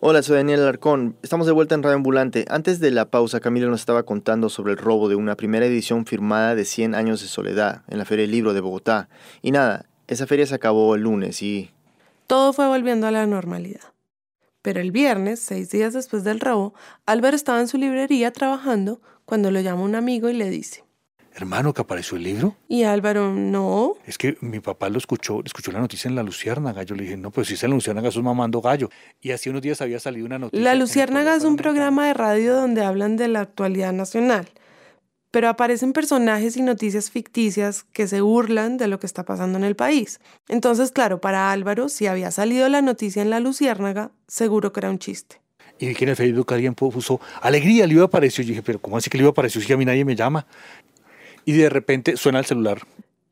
[0.00, 1.16] Hola, soy Daniel Alarcón.
[1.24, 2.44] Estamos de vuelta en Radio Ambulante.
[2.50, 6.06] Antes de la pausa, Camilo nos estaba contando sobre el robo de una primera edición
[6.06, 9.08] firmada de 100 años de soledad en la Feria del Libro de Bogotá.
[9.42, 11.72] Y nada, esa feria se acabó el lunes y...
[12.28, 13.92] Todo fue volviendo a la normalidad.
[14.62, 19.50] Pero el viernes, seis días después del robo, Álvaro estaba en su librería trabajando cuando
[19.50, 20.87] lo llama un amigo y le dice...
[21.38, 22.56] Hermano, que apareció el libro.
[22.68, 23.94] Y Álvaro, no.
[24.04, 26.82] Es que mi papá lo escuchó, escuchó la noticia en La Luciérnaga.
[26.82, 28.90] Yo le dije, no, pues si es en La Luciérnaga, eso es mamando gallo.
[29.20, 30.64] Y hace unos días había salido una noticia.
[30.64, 34.48] La Luciérnaga es un programa de radio donde hablan de la actualidad nacional.
[35.30, 39.64] Pero aparecen personajes y noticias ficticias que se burlan de lo que está pasando en
[39.64, 40.20] el país.
[40.48, 44.90] Entonces, claro, para Álvaro, si había salido la noticia en La Luciérnaga, seguro que era
[44.90, 45.40] un chiste.
[45.78, 48.42] Y vi que en el Facebook alguien puso, alegría, el libro apareció.
[48.42, 50.44] Yo dije, pero ¿cómo así que el libro apareció si a mí nadie me llama?
[51.48, 52.82] Y de repente suena el celular.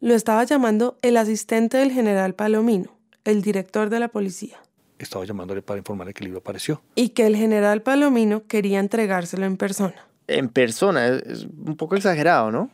[0.00, 4.58] Lo estaba llamando el asistente del general Palomino, el director de la policía.
[4.98, 6.80] Estaba llamándole para informarle que el libro apareció.
[6.94, 10.06] Y que el general Palomino quería entregárselo en persona.
[10.28, 12.70] En persona, es un poco exagerado, ¿no?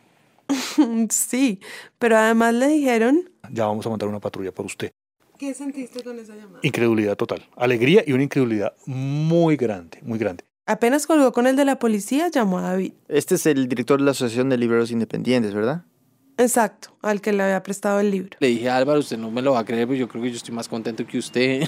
[1.09, 1.59] sí,
[1.99, 3.29] pero además le dijeron...
[3.51, 4.91] Ya vamos a mandar una patrulla por usted.
[5.37, 6.59] ¿Qué sentiste con esa llamada?
[6.61, 7.45] Incredulidad total.
[7.57, 10.45] Alegría y una incredulidad muy grande, muy grande.
[10.65, 12.93] Apenas colgó con el de la policía, llamó a David.
[13.09, 15.83] Este es el director de la Asociación de Libreros Independientes, ¿verdad?
[16.37, 18.37] Exacto, al que le había prestado el libro.
[18.39, 20.37] Le dije, Álvaro, usted no me lo va a creer, pero yo creo que yo
[20.37, 21.67] estoy más contento que usted.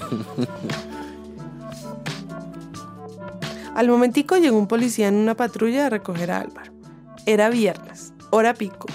[3.74, 6.72] al momentico llegó un policía en una patrulla a recoger a Álvaro.
[7.26, 8.86] Era viernes, hora pico.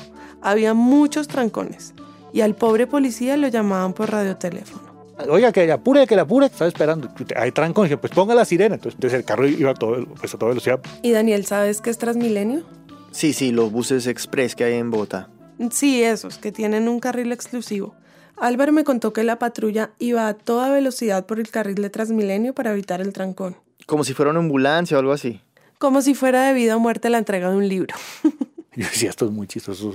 [0.41, 1.93] Había muchos trancones
[2.33, 4.90] y al pobre policía lo llamaban por radioteléfono
[5.29, 7.10] oiga, que la apure, que la apure, estaba esperando.
[7.36, 8.75] Hay trancón, dije, pues ponga la sirena.
[8.75, 10.79] Entonces, el carro iba a, todo, pues, a toda velocidad.
[11.01, 12.63] ¿Y Daniel, sabes qué es Transmilenio?
[13.12, 15.29] Sí, sí, los buses express que hay en Bogotá.
[15.69, 17.93] Sí, esos, que tienen un carril exclusivo.
[18.38, 22.53] Álvaro me contó que la patrulla iba a toda velocidad por el carril de Transmilenio
[22.55, 23.55] para evitar el trancón.
[23.86, 25.41] Como si fuera una ambulancia o algo así.
[25.77, 27.95] Como si fuera de vida o muerte la entrega de un libro.
[28.75, 29.93] Yo decía, esto es muy chistoso.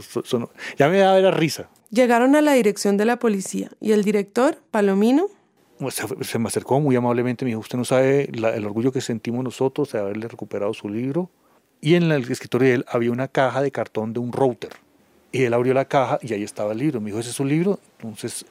[0.77, 1.69] Ya me daba la risa.
[1.91, 5.29] Llegaron a la dirección de la policía y el director, Palomino,
[5.91, 9.45] se, me acercó muy amablemente y me dijo, usted no sabe el orgullo que sentimos
[9.45, 11.31] nosotros de haberle recuperado su libro.
[11.81, 14.73] Y en el escritorio de él había una caja de cartón de un router.
[15.33, 17.01] Y él abrió la caja y ahí estaba el libro.
[17.01, 17.79] Me dijo, ¿ese es su libro?
[17.99, 18.47] Entonces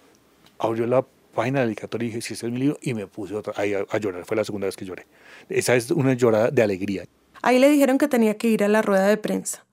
[0.59, 2.77] abrió la página del dedicatoria y dije, sí, ese es mi libro.
[2.81, 4.25] Y me puse otra, ahí a, a llorar.
[4.25, 5.07] Fue la segunda vez que lloré.
[5.49, 7.05] Esa es una llorada de alegría.
[7.41, 9.64] Ahí le dijeron que tenía que ir a la rueda de prensa.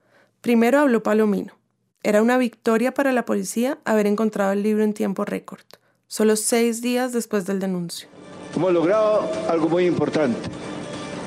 [0.43, 1.53] Primero habló Palomino.
[2.03, 5.61] Era una victoria para la policía haber encontrado el libro en tiempo récord,
[6.07, 8.09] solo seis días después del denuncio.
[8.53, 10.37] Hemos logrado algo muy importante,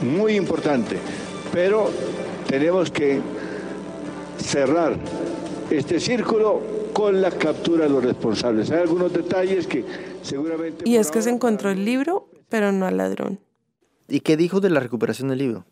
[0.03, 0.99] muy importante,
[1.51, 1.91] pero
[2.47, 3.23] tenemos que
[4.37, 4.99] cerrar
[5.71, 6.61] este círculo
[6.93, 8.71] con la captura de los responsables.
[8.71, 9.83] Hay algunos detalles que
[10.21, 10.87] seguramente...
[10.87, 13.41] Y es que se encontró el libro, pero no al ladrón.
[14.09, 15.65] ¿Y qué dijo de la recuperación del libro?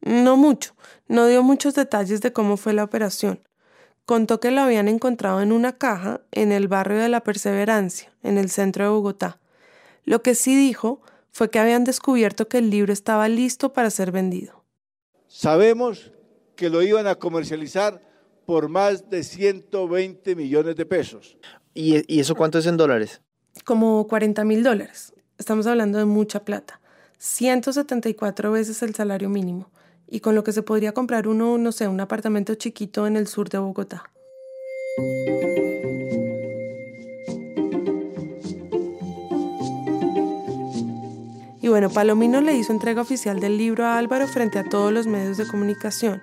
[0.00, 0.74] No mucho,
[1.06, 3.40] no dio muchos detalles de cómo fue la operación,
[4.04, 8.38] contó que lo habían encontrado en una caja en el barrio de la Perseverancia, en
[8.38, 9.38] el centro de Bogotá.
[10.04, 14.10] Lo que sí dijo fue que habían descubierto que el libro estaba listo para ser
[14.10, 14.64] vendido.
[15.26, 16.12] Sabemos
[16.56, 18.02] que lo iban a comercializar
[18.46, 21.36] por más de 120 millones de pesos.
[21.74, 23.20] ¿Y, eso cuánto es en dólares?
[23.64, 25.12] Como 40 mil dólares.
[25.36, 26.80] Estamos hablando de mucha plata.
[27.18, 29.70] 174 veces el salario mínimo
[30.06, 33.26] y con lo que se podría comprar uno, no sé, un apartamento chiquito en el
[33.26, 34.10] sur de Bogotá.
[41.60, 45.06] Y bueno, Palomino le hizo entrega oficial del libro a Álvaro frente a todos los
[45.06, 46.22] medios de comunicación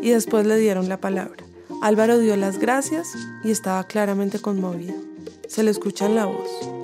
[0.00, 1.44] y después le dieron la palabra.
[1.82, 3.12] Álvaro dio las gracias
[3.44, 4.94] y estaba claramente conmovido.
[5.46, 6.81] Se le escucha en la voz.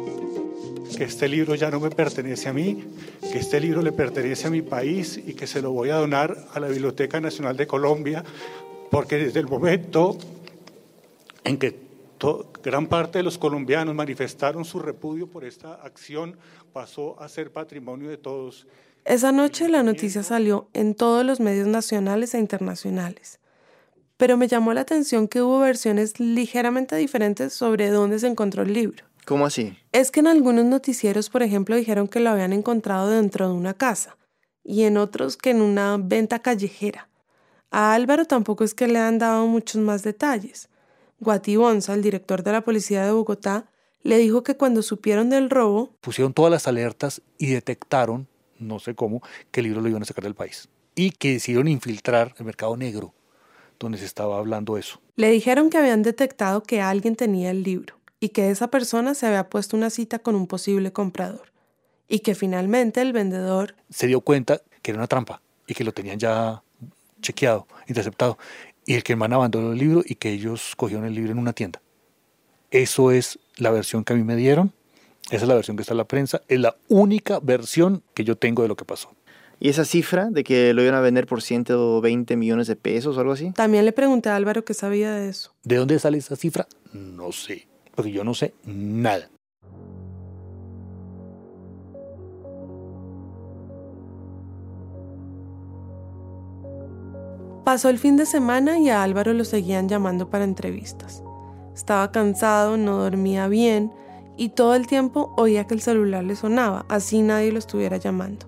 [0.98, 2.82] Que este libro ya no me pertenece a mí,
[3.20, 6.36] que este libro le pertenece a mi país y que se lo voy a donar
[6.52, 8.24] a la Biblioteca Nacional de Colombia,
[8.90, 10.18] porque desde el momento
[11.44, 11.78] en que
[12.64, 16.36] gran parte de los colombianos manifestaron su repudio por esta acción,
[16.72, 18.66] pasó a ser patrimonio de todos.
[19.04, 23.38] Esa noche la noticia salió en todos los medios nacionales e internacionales,
[24.16, 28.72] pero me llamó la atención que hubo versiones ligeramente diferentes sobre dónde se encontró el
[28.72, 29.04] libro.
[29.28, 29.76] ¿Cómo así?
[29.92, 33.74] Es que en algunos noticieros, por ejemplo, dijeron que lo habían encontrado dentro de una
[33.74, 34.16] casa
[34.64, 37.10] y en otros que en una venta callejera.
[37.70, 40.70] A Álvaro tampoco es que le han dado muchos más detalles.
[41.20, 43.70] Guatibonza, el director de la policía de Bogotá,
[44.02, 45.94] le dijo que cuando supieron del robo...
[46.00, 50.06] Pusieron todas las alertas y detectaron, no sé cómo, que el libro lo iban a
[50.06, 50.70] sacar del país.
[50.94, 53.12] Y que decidieron infiltrar el mercado negro,
[53.78, 55.02] donde se estaba hablando eso.
[55.16, 59.26] Le dijeron que habían detectado que alguien tenía el libro y que esa persona se
[59.26, 61.52] había puesto una cita con un posible comprador
[62.08, 65.92] y que finalmente el vendedor se dio cuenta que era una trampa y que lo
[65.92, 66.62] tenían ya
[67.20, 68.38] chequeado, interceptado
[68.86, 71.38] y el que el man abandonó el libro y que ellos cogieron el libro en
[71.38, 71.82] una tienda.
[72.70, 74.72] Eso es la versión que a mí me dieron,
[75.30, 78.36] esa es la versión que está en la prensa, es la única versión que yo
[78.36, 79.14] tengo de lo que pasó.
[79.60, 83.20] ¿Y esa cifra de que lo iban a vender por 120 millones de pesos o
[83.20, 83.50] algo así?
[83.52, 85.52] También le pregunté a Álvaro qué sabía de eso.
[85.64, 86.68] ¿De dónde sale esa cifra?
[86.92, 87.66] No sé,
[87.98, 89.28] porque yo no sé nada.
[97.64, 101.24] Pasó el fin de semana y a Álvaro lo seguían llamando para entrevistas.
[101.74, 103.92] Estaba cansado, no dormía bien
[104.36, 108.46] y todo el tiempo oía que el celular le sonaba, así nadie lo estuviera llamando.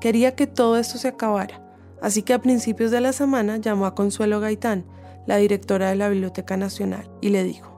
[0.00, 1.60] Quería que todo esto se acabara,
[2.00, 4.86] así que a principios de la semana llamó a Consuelo Gaitán,
[5.26, 7.77] la directora de la Biblioteca Nacional, y le dijo,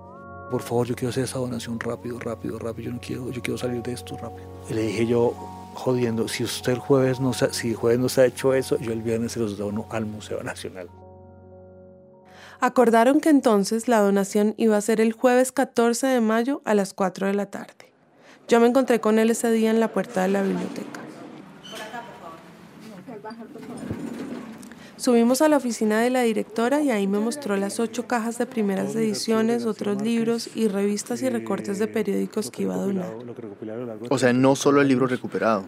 [0.50, 3.56] Por favor, yo quiero hacer esa donación rápido, rápido, rápido, yo no quiero, yo quiero
[3.56, 4.48] salir de esto rápido.
[4.68, 5.32] Y le dije yo,
[5.74, 8.76] jodiendo, si usted el jueves no se, si el jueves no se ha hecho eso,
[8.78, 10.88] yo el viernes se los dono al Museo Nacional.
[12.58, 16.92] Acordaron que entonces la donación iba a ser el jueves 14 de mayo a las
[16.92, 17.92] 4 de la tarde.
[18.48, 21.00] Yo me encontré con él ese día en la puerta de la biblioteca.
[25.00, 28.44] Subimos a la oficina de la directora y ahí me mostró las ocho cajas de
[28.44, 33.14] primeras ediciones, otros libros y revistas y recortes de periódicos que iba a donar.
[34.10, 35.64] O sea, no solo el libro recuperado.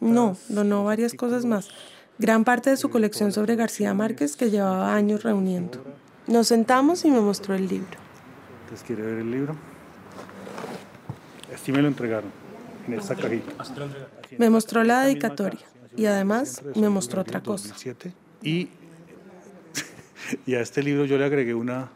[0.00, 1.68] No, donó varias cosas más.
[2.18, 5.84] Gran parte de su colección sobre García Márquez que llevaba años reuniendo.
[6.26, 7.98] Nos sentamos y me mostró el libro.
[8.62, 9.54] ¿Entonces quiere ver el libro?
[11.54, 12.30] Así me lo entregaron,
[12.88, 13.52] en esta cajita.
[14.38, 15.60] Me mostró la dedicatoria
[15.94, 17.74] y además me mostró otra cosa.
[18.42, 18.68] Y,
[20.46, 21.90] y a este libro yo le agregué una,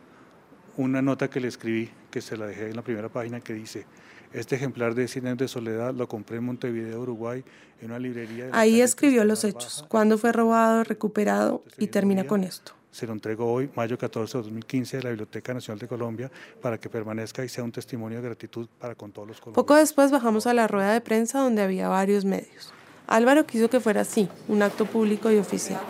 [0.77, 3.87] una nota que le escribí, que se la dejé en la primera página, que dice,
[4.33, 7.45] este ejemplar de Cien años de soledad lo compré en Montevideo, Uruguay,
[7.81, 8.49] en una librería.
[8.53, 12.73] Ahí escribió los hechos, cuándo fue robado, recuperado y termina con esto.
[12.91, 16.31] Se lo entrego hoy, mayo 14 de 2015, a la Biblioteca Nacional de Colombia
[16.63, 19.65] para que permanezca y sea un testimonio de gratitud para con todos los colombianos.
[19.67, 22.73] Poco después bajamos a la rueda de prensa donde había varios medios.
[23.07, 25.81] Álvaro quiso que fuera así, un acto público y oficial.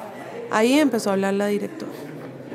[0.50, 1.92] Ahí empezó a hablar la directora.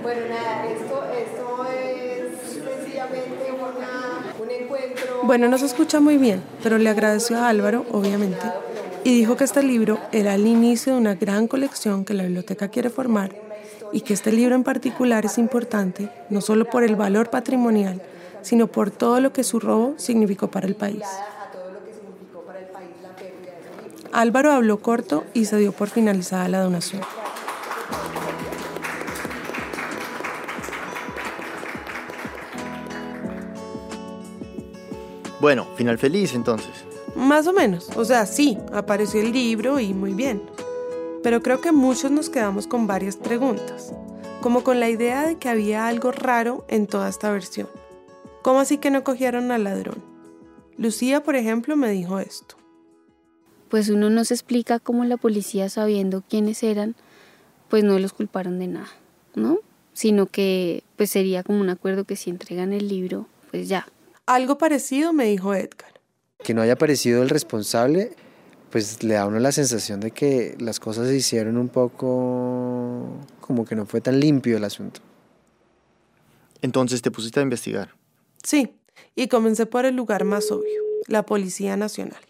[0.01, 5.21] Bueno, nada, esto, esto es sencillamente una, un encuentro.
[5.23, 8.41] Bueno, no se escucha muy bien, pero le agradeció a Álvaro, obviamente,
[9.03, 12.69] y dijo que este libro era el inicio de una gran colección que la biblioteca
[12.69, 13.35] quiere formar
[13.91, 18.01] y que este libro en particular es importante no solo por el valor patrimonial,
[18.41, 21.03] sino por todo lo que su robo significó para el país.
[24.11, 27.01] Álvaro habló corto y se dio por finalizada la donación.
[35.41, 36.69] Bueno, final feliz entonces.
[37.15, 40.39] Más o menos, o sea, sí, apareció el libro y muy bien.
[41.23, 43.91] Pero creo que muchos nos quedamos con varias preguntas,
[44.41, 47.67] como con la idea de que había algo raro en toda esta versión.
[48.43, 50.03] ¿Cómo así que no cogieron al ladrón?
[50.77, 52.55] Lucía, por ejemplo, me dijo esto.
[53.67, 56.95] Pues uno no se explica cómo la policía, sabiendo quiénes eran,
[57.67, 58.91] pues no los culparon de nada,
[59.33, 59.57] ¿no?
[59.93, 63.87] Sino que pues sería como un acuerdo que si entregan el libro, pues ya,
[64.35, 65.91] algo parecido me dijo Edgar.
[66.43, 68.15] Que no haya aparecido el responsable,
[68.71, 73.19] pues le da a uno la sensación de que las cosas se hicieron un poco
[73.41, 75.01] como que no fue tan limpio el asunto.
[76.61, 77.95] Entonces te pusiste a investigar.
[78.43, 78.73] Sí,
[79.15, 82.21] y comencé por el lugar más obvio, la Policía Nacional.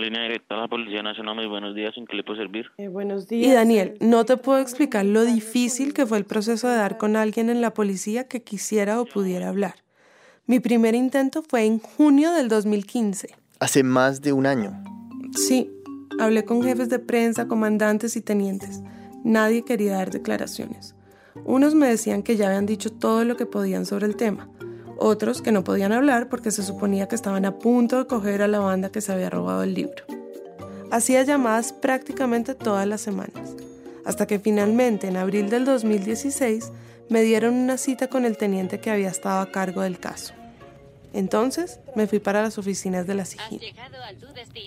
[0.00, 2.70] Línea directa a la Policía Nacional, muy buenos días, ¿en qué le puedo servir?
[2.78, 3.46] Eh, buenos días.
[3.46, 7.16] Y Daniel, no te puedo explicar lo difícil que fue el proceso de dar con
[7.16, 9.74] alguien en la policía que quisiera o pudiera hablar.
[10.46, 13.28] Mi primer intento fue en junio del 2015.
[13.60, 14.72] Hace más de un año.
[15.36, 15.70] Sí,
[16.18, 18.82] hablé con jefes de prensa, comandantes y tenientes.
[19.22, 20.96] Nadie quería dar declaraciones.
[21.44, 24.48] Unos me decían que ya habían dicho todo lo que podían sobre el tema
[25.00, 28.48] otros que no podían hablar porque se suponía que estaban a punto de coger a
[28.48, 30.04] la banda que se había robado el libro.
[30.90, 33.56] Hacía llamadas prácticamente todas las semanas,
[34.04, 36.70] hasta que finalmente en abril del 2016
[37.08, 40.34] me dieron una cita con el teniente que había estado a cargo del caso.
[41.12, 43.60] Entonces me fui para las oficinas de la SIGIN.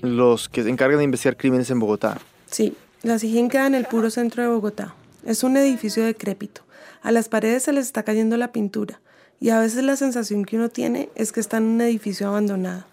[0.02, 2.18] Los que se encargan de investigar crímenes en Bogotá.
[2.48, 4.96] Sí, la SIGIN queda en el puro centro de Bogotá.
[5.26, 6.62] Es un edificio decrépito.
[7.02, 9.00] A las paredes se les está cayendo la pintura
[9.44, 12.86] y a veces la sensación que uno tiene es que está en un edificio abandonado.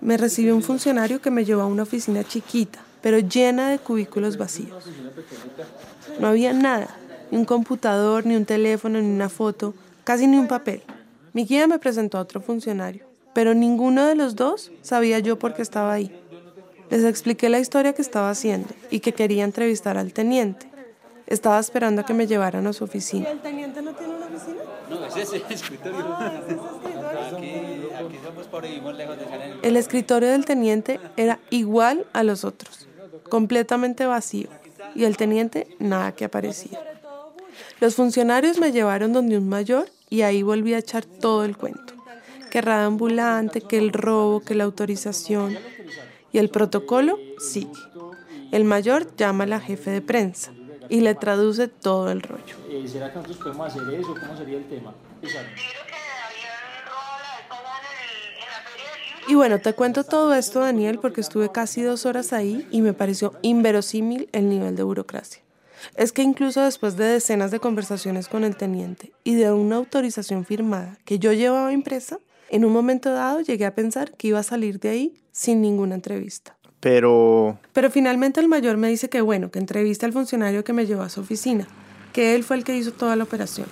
[0.00, 4.38] Me recibió un funcionario que me llevó a una oficina chiquita, pero llena de cubículos
[4.38, 4.86] vacíos.
[6.18, 6.96] No había nada,
[7.30, 10.82] ni un computador, ni un teléfono, ni una foto, casi ni un papel.
[11.34, 13.04] Mi guía me presentó a otro funcionario,
[13.34, 16.18] pero ninguno de los dos sabía yo por qué estaba ahí.
[16.88, 20.66] Les expliqué la historia que estaba haciendo y que quería entrevistar al teniente.
[21.26, 23.28] Estaba esperando a que me llevaran a su oficina.
[25.00, 26.16] No, ese es el escritorio.
[26.16, 27.52] Aquí,
[27.94, 32.44] aquí somos por vivimos lejos de San El escritorio del teniente era igual a los
[32.44, 32.88] otros,
[33.28, 34.48] completamente vacío,
[34.94, 36.80] y el teniente nada que aparecía.
[37.80, 41.94] Los funcionarios me llevaron donde un mayor y ahí volví a echar todo el cuento.
[42.50, 45.58] Que rada ambulante, que el robo, que la autorización.
[46.32, 47.72] Y el protocolo sigue.
[48.52, 50.53] El mayor llama a la jefe de prensa
[50.88, 52.56] y le traduce todo el rollo.
[52.68, 54.14] Eh, ¿Será que nosotros podemos hacer eso?
[54.18, 54.94] ¿Cómo sería el tema?
[59.26, 62.92] Y bueno, te cuento todo esto, Daniel, porque estuve casi dos horas ahí y me
[62.92, 65.42] pareció inverosímil el nivel de burocracia.
[65.96, 70.44] Es que incluso después de decenas de conversaciones con el teniente y de una autorización
[70.44, 72.18] firmada que yo llevaba impresa,
[72.50, 75.94] en un momento dado llegué a pensar que iba a salir de ahí sin ninguna
[75.94, 76.56] entrevista.
[76.84, 77.58] Pero...
[77.72, 81.00] Pero finalmente el mayor me dice que bueno, que entrevista al funcionario que me llevó
[81.00, 81.66] a su oficina,
[82.12, 83.66] que él fue el que hizo toda la operación.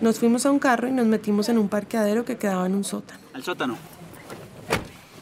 [0.00, 2.84] Nos fuimos a un carro y nos metimos en un parqueadero que quedaba en un
[2.84, 3.18] sótano.
[3.32, 3.76] Al sótano.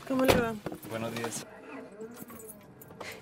[0.07, 0.53] ¿Cómo le va?
[0.91, 1.47] Buenos días.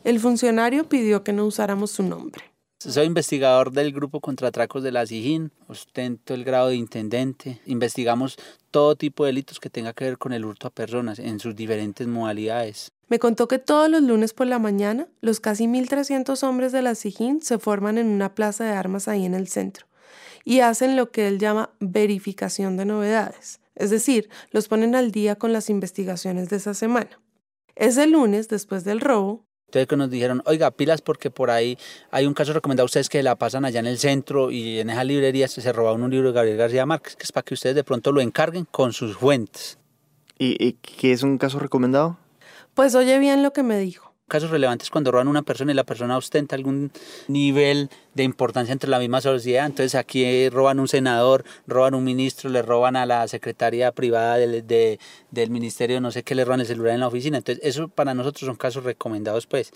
[0.02, 2.42] El funcionario pidió que no usáramos su nombre.
[2.82, 7.60] Soy investigador del grupo contra atracos de la SIGIN, ostento el grado de intendente.
[7.66, 8.38] Investigamos
[8.70, 11.54] todo tipo de delitos que tenga que ver con el hurto a personas en sus
[11.54, 12.92] diferentes modalidades.
[13.08, 16.94] Me contó que todos los lunes por la mañana los casi 1.300 hombres de la
[16.94, 19.86] SIGIN se forman en una plaza de armas ahí en el centro
[20.46, 25.36] y hacen lo que él llama verificación de novedades, es decir, los ponen al día
[25.36, 27.20] con las investigaciones de esa semana.
[27.76, 31.78] Ese lunes, después del robo, entonces que nos dijeron, oiga, pilas porque por ahí
[32.10, 34.90] hay un caso recomendado a ustedes que la pasan allá en el centro y en
[34.90, 37.76] esa librería se robaron un libro de Gabriel García Márquez, que es para que ustedes
[37.76, 39.78] de pronto lo encarguen con sus fuentes.
[40.38, 42.18] ¿Y, y qué es un caso recomendado?
[42.74, 45.74] Pues oye bien lo que me dijo casos relevantes cuando roban a una persona y
[45.74, 46.90] la persona ostenta algún
[47.28, 49.66] nivel de importancia entre la misma sociedad.
[49.66, 54.64] Entonces aquí roban un senador, roban un ministro, le roban a la secretaria privada del,
[55.30, 57.38] del ministerio, no sé qué, le roban el celular en la oficina.
[57.38, 59.72] Entonces eso para nosotros son casos recomendados, pues.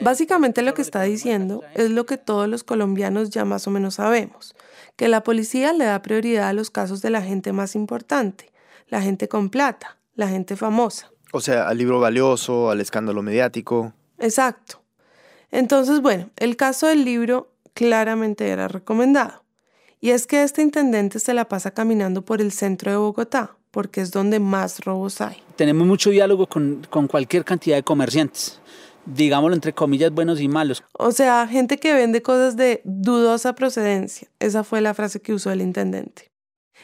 [0.00, 3.94] Básicamente lo que está diciendo es lo que todos los colombianos ya más o menos
[3.94, 4.54] sabemos,
[4.96, 8.50] que la policía le da prioridad a los casos de la gente más importante,
[8.88, 11.12] la gente con plata, la gente famosa.
[11.32, 13.92] O sea, al libro valioso, al escándalo mediático.
[14.18, 14.82] Exacto.
[15.50, 19.44] Entonces, bueno, el caso del libro claramente era recomendado.
[20.00, 24.00] Y es que este intendente se la pasa caminando por el centro de Bogotá, porque
[24.00, 25.42] es donde más robos hay.
[25.56, 28.60] Tenemos mucho diálogo con, con cualquier cantidad de comerciantes,
[29.06, 30.84] digámoslo entre comillas, buenos y malos.
[30.92, 34.28] O sea, gente que vende cosas de dudosa procedencia.
[34.38, 36.30] Esa fue la frase que usó el intendente.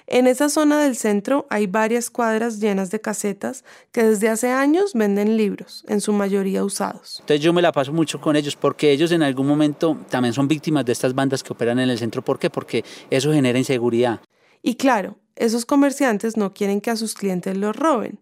[0.07, 4.93] En esa zona del centro hay varias cuadras llenas de casetas que desde hace años
[4.95, 7.19] venden libros, en su mayoría usados.
[7.21, 10.47] Entonces yo me la paso mucho con ellos porque ellos en algún momento también son
[10.47, 12.23] víctimas de estas bandas que operan en el centro.
[12.23, 12.51] ¿Por qué?
[12.51, 14.21] Porque eso genera inseguridad.
[14.63, 18.19] Y claro, esos comerciantes no quieren que a sus clientes los roben,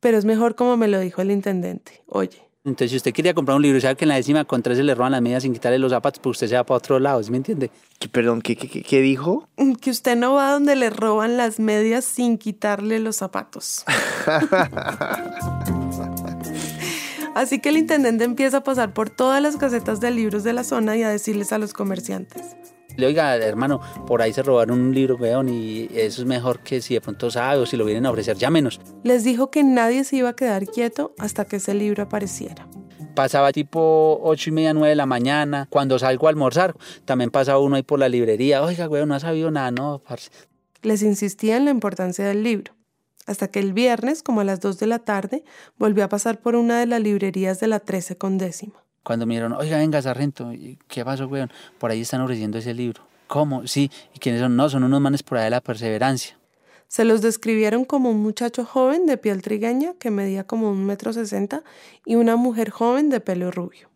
[0.00, 2.02] pero es mejor como me lo dijo el intendente.
[2.06, 4.62] Oye, entonces, si usted quería comprar un libro y sabe que en la décima con
[4.62, 6.78] tres se le roban las medias sin quitarle los zapatos, pues usted se va para
[6.78, 7.72] otro lado, ¿sí me entiende?
[8.12, 9.48] Perdón, ¿qué, qué, qué dijo?
[9.80, 13.84] Que usted no va donde le roban las medias sin quitarle los zapatos.
[17.34, 20.62] Así que el intendente empieza a pasar por todas las casetas de libros de la
[20.62, 22.54] zona y a decirles a los comerciantes.
[22.96, 26.80] Le oiga, hermano, por ahí se robaron un libro, weón, y eso es mejor que
[26.80, 28.80] si de pronto sabe o si lo vienen a ofrecer, ya menos.
[29.02, 32.66] Les dijo que nadie se iba a quedar quieto hasta que ese libro apareciera.
[33.14, 36.74] Pasaba tipo ocho y media, nueve de la mañana, cuando salgo a almorzar,
[37.04, 40.30] también pasaba uno ahí por la librería, oiga, weón, no ha sabido nada, no, parce.
[40.82, 42.74] Les insistía en la importancia del libro,
[43.26, 45.44] hasta que el viernes, como a las dos de la tarde,
[45.78, 48.81] volvió a pasar por una de las librerías de la 13 con décima.
[49.02, 50.52] Cuando me dijeron, oiga, venga, sargento,
[50.88, 51.50] ¿qué pasó, weón?
[51.78, 53.02] Por ahí están ofreciendo ese libro.
[53.26, 53.66] ¿Cómo?
[53.66, 53.90] Sí.
[54.14, 54.56] ¿Y quiénes son?
[54.56, 56.38] No, son unos manes por ahí de la perseverancia.
[56.86, 61.12] Se los describieron como un muchacho joven de piel trigueña que medía como un metro
[61.12, 61.62] sesenta
[62.04, 63.88] y una mujer joven de pelo rubio.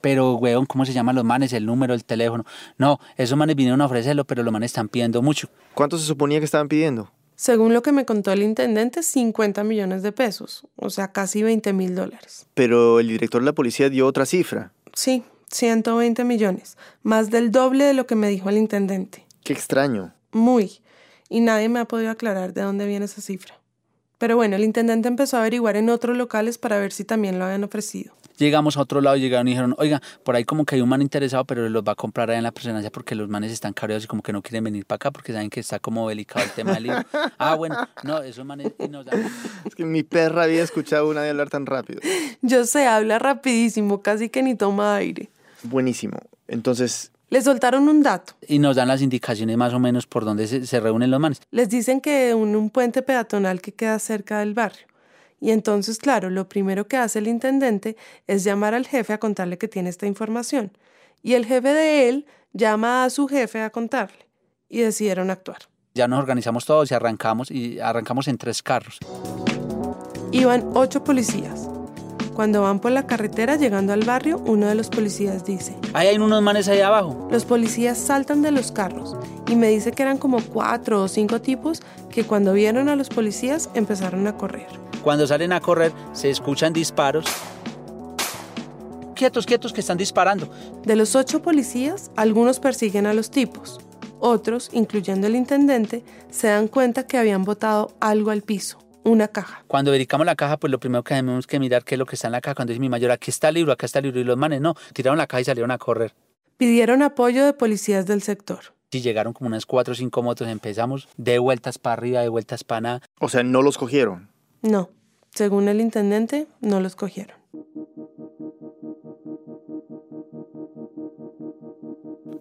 [0.00, 1.52] Pero, weón, ¿cómo se llaman los manes?
[1.52, 2.44] El número, el teléfono.
[2.78, 5.48] No, esos manes vinieron a ofrecerlo, pero los manes están pidiendo mucho.
[5.74, 7.10] ¿Cuánto se suponía que estaban pidiendo?
[7.36, 11.72] Según lo que me contó el intendente, 50 millones de pesos, o sea, casi 20
[11.72, 12.46] mil dólares.
[12.54, 14.72] Pero el director de la policía dio otra cifra.
[14.94, 19.26] Sí, 120 millones, más del doble de lo que me dijo el intendente.
[19.44, 20.14] Qué extraño.
[20.30, 20.80] Muy.
[21.28, 23.58] Y nadie me ha podido aclarar de dónde viene esa cifra.
[24.18, 27.44] Pero bueno, el intendente empezó a averiguar en otros locales para ver si también lo
[27.44, 28.14] habían ofrecido.
[28.38, 31.02] Llegamos a otro lado, llegaron y dijeron, oiga, por ahí como que hay un man
[31.02, 34.04] interesado, pero los va a comprar ahí en la presidencia porque los manes están cabreados
[34.04, 36.50] y como que no quieren venir para acá porque saben que está como delicado el
[36.52, 37.02] tema del libro.
[37.38, 39.24] ah, bueno, no, esos manes nos dan...
[39.64, 42.00] Es que mi perra había escuchado una de hablar tan rápido.
[42.40, 45.30] Yo sé, habla rapidísimo, casi que ni toma aire.
[45.62, 46.18] Buenísimo.
[46.48, 48.34] Entonces, Le soltaron un dato.
[48.46, 51.40] Y nos dan las indicaciones más o menos por dónde se, se reúnen los manes.
[51.50, 54.91] Les dicen que en un puente peatonal que queda cerca del barrio.
[55.42, 57.96] Y entonces, claro, lo primero que hace el intendente
[58.28, 60.70] es llamar al jefe a contarle que tiene esta información.
[61.20, 64.28] Y el jefe de él llama a su jefe a contarle.
[64.68, 65.58] Y decidieron actuar.
[65.94, 69.00] Ya nos organizamos todos y arrancamos, y arrancamos en tres carros.
[70.30, 71.68] Iban ocho policías.
[72.34, 76.18] Cuando van por la carretera llegando al barrio, uno de los policías dice, Ahí hay
[76.18, 77.26] unos manes ahí abajo.
[77.32, 79.16] Los policías saltan de los carros
[79.48, 83.08] y me dice que eran como cuatro o cinco tipos que cuando vieron a los
[83.08, 84.68] policías empezaron a correr.
[85.02, 87.26] Cuando salen a correr se escuchan disparos.
[89.14, 90.48] Quietos, quietos que están disparando.
[90.84, 93.80] De los ocho policías, algunos persiguen a los tipos.
[94.20, 99.64] Otros, incluyendo el intendente, se dan cuenta que habían botado algo al piso, una caja.
[99.66, 102.14] Cuando verificamos la caja, pues lo primero que tenemos que mirar qué es lo que
[102.14, 102.54] está en la caja.
[102.54, 104.20] Cuando dice mi mayor, aquí está el libro, acá está el libro.
[104.20, 106.14] Y los manes no, tiraron la caja y salieron a correr.
[106.56, 108.74] Pidieron apoyo de policías del sector.
[108.92, 112.62] Y llegaron como unas cuatro o cinco motos, empezamos de vueltas para arriba, de vueltas
[112.62, 113.02] para nada.
[113.20, 114.31] O sea, no los cogieron.
[114.62, 114.90] No,
[115.30, 117.36] según el intendente, no los cogieron.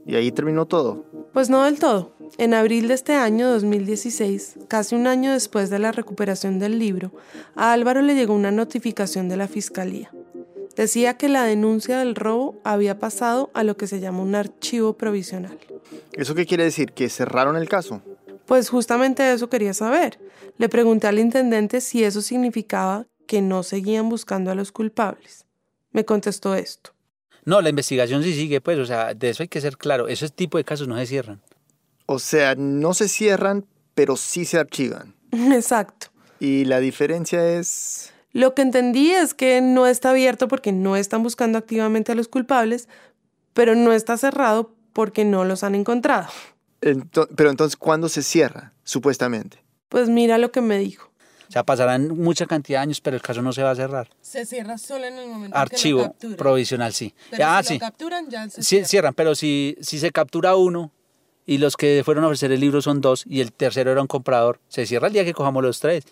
[0.06, 1.06] Y ahí terminó todo.
[1.34, 2.14] Pues no del todo.
[2.38, 7.12] En abril de este año 2016, casi un año después de la recuperación del libro,
[7.56, 10.12] a Álvaro le llegó una notificación de la fiscalía.
[10.76, 14.94] Decía que la denuncia del robo había pasado a lo que se llama un archivo
[14.94, 15.58] provisional.
[16.14, 16.92] ¿Eso qué quiere decir?
[16.92, 18.02] ¿Que cerraron el caso?
[18.46, 20.20] Pues justamente eso quería saber.
[20.58, 25.46] Le pregunté al intendente si eso significaba que no seguían buscando a los culpables.
[25.92, 26.92] Me contestó esto.
[27.46, 30.08] No, la investigación sí sigue, pues, o sea, de eso hay que ser claro.
[30.08, 31.42] Ese tipo de casos no se cierran.
[32.06, 33.66] O sea, no se cierran,
[33.96, 35.16] pero sí se archivan.
[35.32, 36.08] Exacto.
[36.40, 38.12] Y la diferencia es...
[38.34, 42.28] Lo que entendí es que no está abierto porque no están buscando activamente a los
[42.28, 42.88] culpables,
[43.54, 46.28] pero no está cerrado porque no los han encontrado.
[46.82, 49.64] Ento- pero entonces, ¿cuándo se cierra, supuestamente?
[49.90, 51.10] Pues mira lo que me dijo.
[51.48, 54.10] O sea, pasarán mucha cantidad de años, pero el caso no se va a cerrar.
[54.22, 57.14] Se cierra solo en el momento Archivo provisional, sí.
[57.30, 57.74] Pero ah, si sí.
[57.74, 60.92] lo capturan, ya se Sí, cierran, pero si, si se captura uno
[61.46, 64.08] y los que fueron a ofrecer el libro son dos y el tercero era un
[64.08, 66.06] comprador, se cierra el día que cojamos los tres.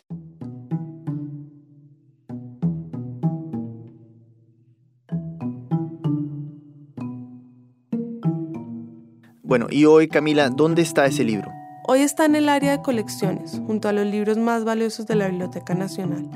[9.50, 11.52] Bueno, y hoy, Camila, ¿dónde está ese libro?
[11.88, 15.28] Hoy está en el área de colecciones, junto a los libros más valiosos de la
[15.28, 16.30] Biblioteca Nacional.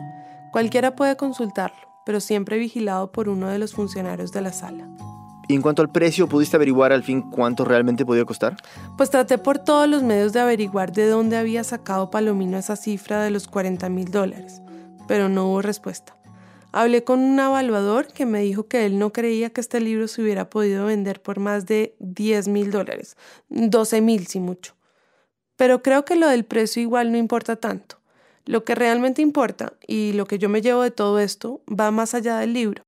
[0.51, 4.87] Cualquiera puede consultarlo, pero siempre vigilado por uno de los funcionarios de la sala.
[5.47, 8.55] Y en cuanto al precio, ¿pudiste averiguar al fin cuánto realmente podía costar?
[8.97, 13.21] Pues traté por todos los medios de averiguar de dónde había sacado Palomino esa cifra
[13.21, 14.63] de los 40 mil dólares,
[15.07, 16.15] pero no hubo respuesta.
[16.75, 20.23] Hablé con un evaluador que me dijo que él no creía que este libro se
[20.23, 23.15] hubiera podido vender por más de 10 mil dólares,
[23.49, 24.73] 12 mil si mucho.
[25.55, 27.99] Pero creo que lo del precio igual no importa tanto.
[28.45, 32.15] Lo que realmente importa y lo que yo me llevo de todo esto va más
[32.15, 32.81] allá del libro.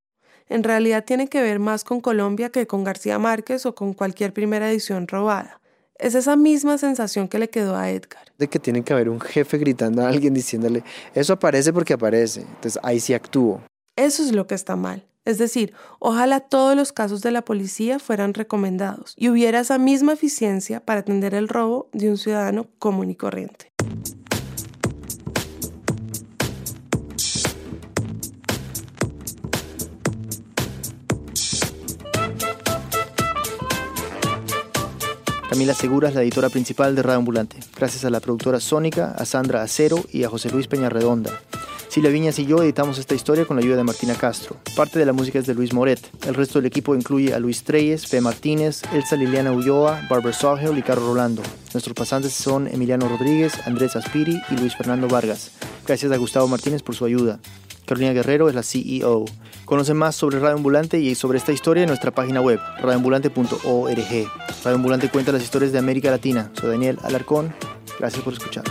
[0.49, 4.33] En realidad tiene que ver más con Colombia que con García Márquez o con cualquier
[4.33, 5.61] primera edición robada.
[5.99, 8.23] Es esa misma sensación que le quedó a Edgar.
[8.39, 10.83] De que tiene que haber un jefe gritando a alguien diciéndole,
[11.13, 12.41] eso aparece porque aparece.
[12.41, 13.61] Entonces ahí sí actúo.
[13.95, 15.05] Eso es lo que está mal.
[15.23, 20.13] Es decir, ojalá todos los casos de la policía fueran recomendados y hubiera esa misma
[20.13, 23.71] eficiencia para atender el robo de un ciudadano común y corriente.
[35.49, 37.59] Camila Segura es la editora principal de Radio Ambulante.
[37.77, 41.31] Gracias a la productora Sónica, a Sandra Acero y a José Luis Peñarredonda.
[41.95, 44.57] Silvia Viñas y yo editamos esta historia con la ayuda de Martina Castro.
[44.75, 46.01] Parte de la música es de Luis Moret.
[46.27, 50.77] El resto del equipo incluye a Luis Treyes, Fe Martínez, Elsa Liliana Ulloa, Barbara Sawhill
[50.77, 51.41] y Carlos Rolando.
[51.73, 55.51] Nuestros pasantes son Emiliano Rodríguez, Andrés Aspiri y Luis Fernando Vargas.
[55.87, 57.39] Gracias a Gustavo Martínez por su ayuda.
[57.85, 59.23] Carolina Guerrero es la CEO.
[59.63, 64.27] Conoce más sobre Radio Ambulante y sobre esta historia en nuestra página web, radioambulante.org.
[64.65, 66.51] Radio Ambulante cuenta las historias de América Latina.
[66.59, 67.55] Soy Daniel Alarcón.
[67.97, 68.65] Gracias por escuchar.